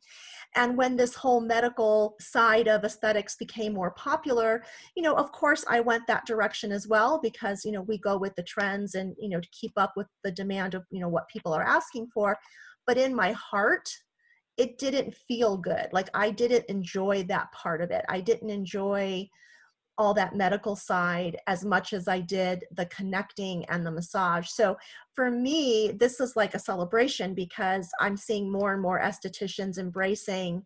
[0.55, 4.63] And when this whole medical side of aesthetics became more popular,
[4.95, 8.17] you know, of course I went that direction as well because, you know, we go
[8.17, 11.09] with the trends and, you know, to keep up with the demand of, you know,
[11.09, 12.37] what people are asking for.
[12.85, 13.89] But in my heart,
[14.57, 15.87] it didn't feel good.
[15.91, 18.05] Like I didn't enjoy that part of it.
[18.07, 19.27] I didn't enjoy
[19.97, 24.49] all that medical side as much as I did the connecting and the massage.
[24.49, 24.75] So
[25.13, 30.65] for me, this is like a celebration because I'm seeing more and more estheticians embracing,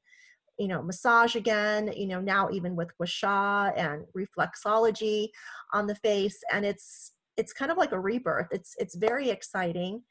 [0.57, 5.29] you know, massage again, you know, now even with gua sha and reflexology
[5.73, 6.39] on the face.
[6.51, 8.47] And it's it's kind of like a rebirth.
[8.51, 10.03] It's it's very exciting.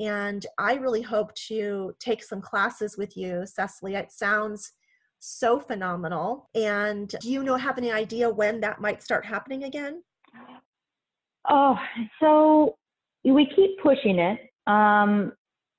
[0.00, 3.94] And I really hope to take some classes with you, Cecily.
[3.96, 4.72] It sounds
[5.18, 6.48] so phenomenal.
[6.54, 10.02] And do you know have any idea when that might start happening again?
[11.48, 11.76] Oh,
[12.20, 12.76] so
[13.24, 14.38] we keep pushing it.
[14.66, 15.32] Um,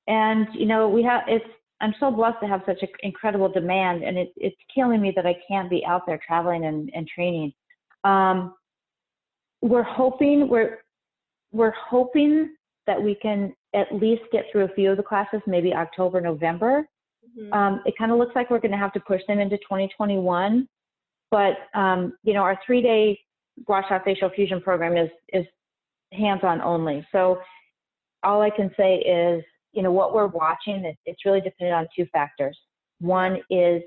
[0.08, 1.46] and you know, we have it's
[1.82, 5.26] I'm so blessed to have such an incredible demand and it, it's killing me that
[5.26, 7.54] I can't be out there traveling and, and training.
[8.04, 8.56] Um,
[9.62, 10.80] we're hoping we're
[11.52, 12.56] we're hoping
[12.88, 16.88] that we can at least get through a few of the classes, maybe October, November.
[17.40, 17.54] Mm-hmm.
[17.54, 20.68] Um, it kind of looks like we're going to have to push them into 2021.
[21.32, 23.20] But um, you know, our three-day
[23.66, 25.46] gua sha facial fusion program is is
[26.12, 27.06] hands-on only.
[27.12, 27.40] So
[28.24, 31.88] all I can say is, you know, what we're watching, it, it's really dependent on
[31.96, 32.58] two factors.
[33.00, 33.82] One is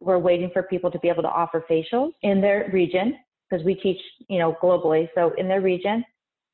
[0.00, 3.16] we're waiting for people to be able to offer facials in their region
[3.48, 5.08] because we teach, you know, globally.
[5.14, 6.04] So in their region,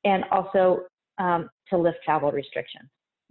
[0.04, 0.80] and also
[1.18, 2.88] um, to lift travel restrictions.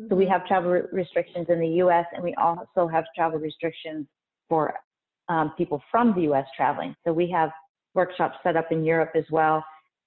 [0.09, 0.33] So we mm-hmm.
[0.33, 2.05] have travel restrictions in the U.S.
[2.13, 4.07] and we also have travel restrictions
[4.49, 4.73] for
[5.29, 6.45] um, people from the U.S.
[6.55, 6.95] traveling.
[7.05, 7.51] So we have
[7.93, 9.63] workshops set up in Europe as well,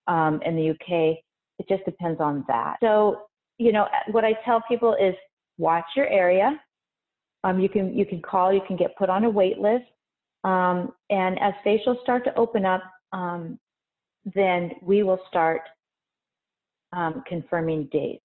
[0.08, 1.22] um, in the U.K.
[1.58, 2.76] It just depends on that.
[2.82, 3.22] So
[3.58, 5.14] you know what I tell people is
[5.58, 6.60] watch your area.
[7.44, 9.84] Um, you can you can call, you can get put on a wait list,
[10.44, 12.82] um, and as facials start to open up,
[13.12, 13.58] um,
[14.34, 15.62] then we will start
[16.92, 18.22] um, confirming dates.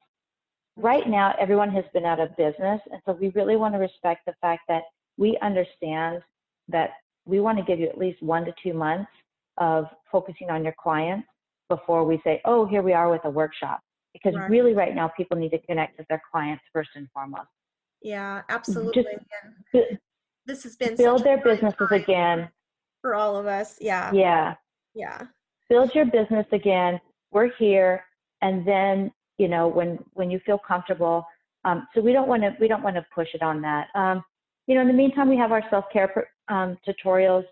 [0.81, 4.25] Right now, everyone has been out of business, and so we really want to respect
[4.25, 4.81] the fact that
[5.17, 6.21] we understand
[6.69, 6.91] that
[7.25, 9.11] we want to give you at least one to two months
[9.57, 11.27] of focusing on your clients
[11.69, 13.79] before we say, oh, here we are with a workshop.
[14.11, 14.49] Because right.
[14.49, 17.47] really, right now, people need to connect with their clients first and foremost.
[18.01, 19.03] Yeah, absolutely.
[19.73, 19.85] Just,
[20.47, 22.49] this has been build their businesses again
[23.01, 23.77] for all of us.
[23.79, 24.11] Yeah.
[24.11, 24.55] Yeah.
[24.95, 25.21] Yeah.
[25.69, 26.99] Build your business again.
[27.31, 28.03] We're here,
[28.41, 29.11] and then
[29.41, 31.25] you know when when you feel comfortable.
[31.63, 33.87] Um, so we don't want to we don't want to push it on that.
[33.95, 34.23] Um,
[34.67, 36.09] you know, in the meantime, we have our self care
[36.47, 37.45] um, tutorials,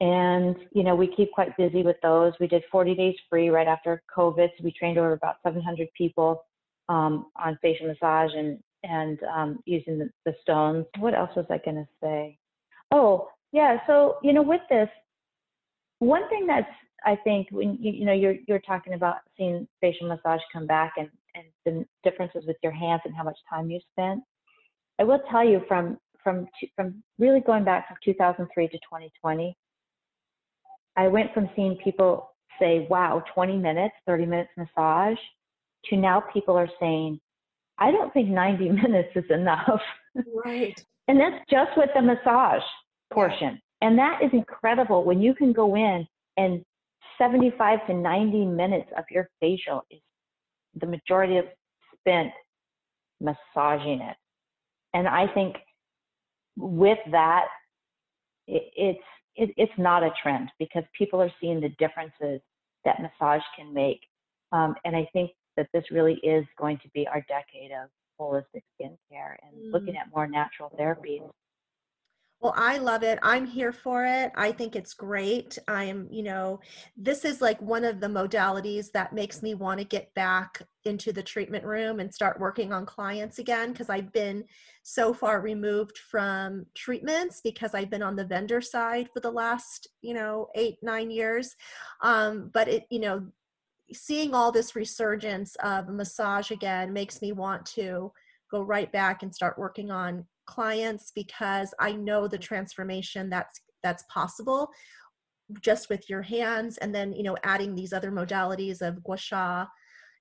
[0.00, 2.32] and you know we keep quite busy with those.
[2.40, 6.44] We did 40 days free right after COVID, so we trained over about 700 people
[6.88, 10.86] um, on facial massage and and um, using the, the stones.
[10.98, 12.38] What else was I going to say?
[12.90, 13.78] Oh, yeah.
[13.86, 14.88] So, you know, with this,
[15.98, 16.66] one thing that's,
[17.04, 20.94] I think, when you, you know, you're, you're talking about seeing facial massage come back
[20.96, 24.22] and, and the differences with your hands and how much time you spent.
[24.98, 26.46] I will tell you from, from,
[26.76, 29.56] from really going back from 2003 to 2020,
[30.96, 32.30] I went from seeing people
[32.60, 35.18] say, wow, 20 minutes, 30 minutes massage,
[35.86, 37.18] to now people are saying,
[37.78, 39.80] I don't think 90 minutes is enough.
[40.44, 40.78] Right.
[41.08, 42.62] and that's just with the massage
[43.12, 43.60] portion.
[43.80, 46.64] And that is incredible when you can go in and
[47.22, 50.00] 75 to 90 minutes of your facial is
[50.80, 51.44] the majority of
[52.00, 52.32] spent
[53.20, 54.16] massaging it.
[54.92, 55.54] And I think
[56.56, 57.44] with that,
[58.48, 59.04] it, it's
[59.36, 62.40] it, it's not a trend because people are seeing the differences
[62.84, 64.00] that massage can make.
[64.50, 67.88] Um, and I think that this really is going to be our decade of
[68.20, 69.72] holistic skincare and mm.
[69.72, 71.22] looking at more natural therapies.
[72.42, 73.20] Well, I love it.
[73.22, 74.32] I'm here for it.
[74.34, 75.58] I think it's great.
[75.68, 76.58] I'm, you know,
[76.96, 81.12] this is like one of the modalities that makes me want to get back into
[81.12, 84.42] the treatment room and start working on clients again because I've been
[84.82, 89.86] so far removed from treatments because I've been on the vendor side for the last,
[90.00, 91.54] you know, eight, nine years.
[92.00, 93.24] Um, but it, you know,
[93.92, 98.12] seeing all this resurgence of massage again makes me want to
[98.50, 104.04] go right back and start working on clients because I know the transformation that's that's
[104.12, 104.70] possible
[105.60, 109.66] just with your hands and then you know adding these other modalities of gua sha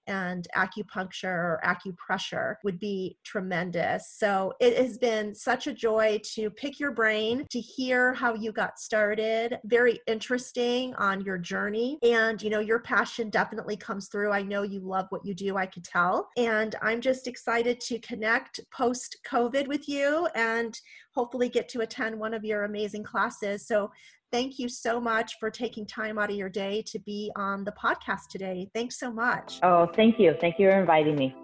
[0.08, 4.16] and acupuncture or acupressure would be tremendous.
[4.18, 8.52] So it has been such a joy to pick your brain, to hear how you
[8.52, 9.60] got started.
[9.66, 11.98] Very interesting on your journey.
[12.04, 14.32] And, you know, your passion definitely comes through.
[14.32, 16.30] I know you love what you do, I could tell.
[16.38, 20.78] And I'm just excited to connect post COVID with you and
[21.14, 23.68] hopefully get to attend one of your amazing classes.
[23.68, 23.92] So
[24.32, 27.74] thank you so much for taking time out of your day to be on the
[27.74, 28.70] podcast today.
[28.74, 29.60] Thanks so much.
[29.64, 30.36] Oh, thank you.
[30.40, 31.36] Thank you for inviting me.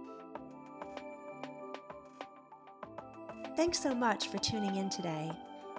[3.56, 5.32] Thanks so much for tuning in today.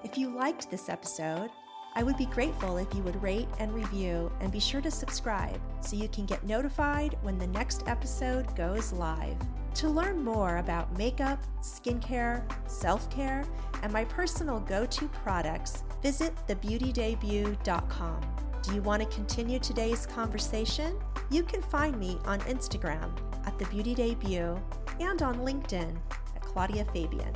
[0.03, 1.51] If you liked this episode,
[1.95, 5.61] I would be grateful if you would rate and review and be sure to subscribe
[5.81, 9.37] so you can get notified when the next episode goes live.
[9.79, 13.45] To learn more about makeup, skincare, self care,
[13.85, 18.21] and my personal go to products, visit thebeautydebut.com.
[18.63, 20.99] Do you want to continue today's conversation?
[21.31, 23.17] You can find me on Instagram
[23.47, 24.61] at The Beauty Debut
[24.99, 25.97] and on LinkedIn
[26.35, 27.33] at Claudia Fabian.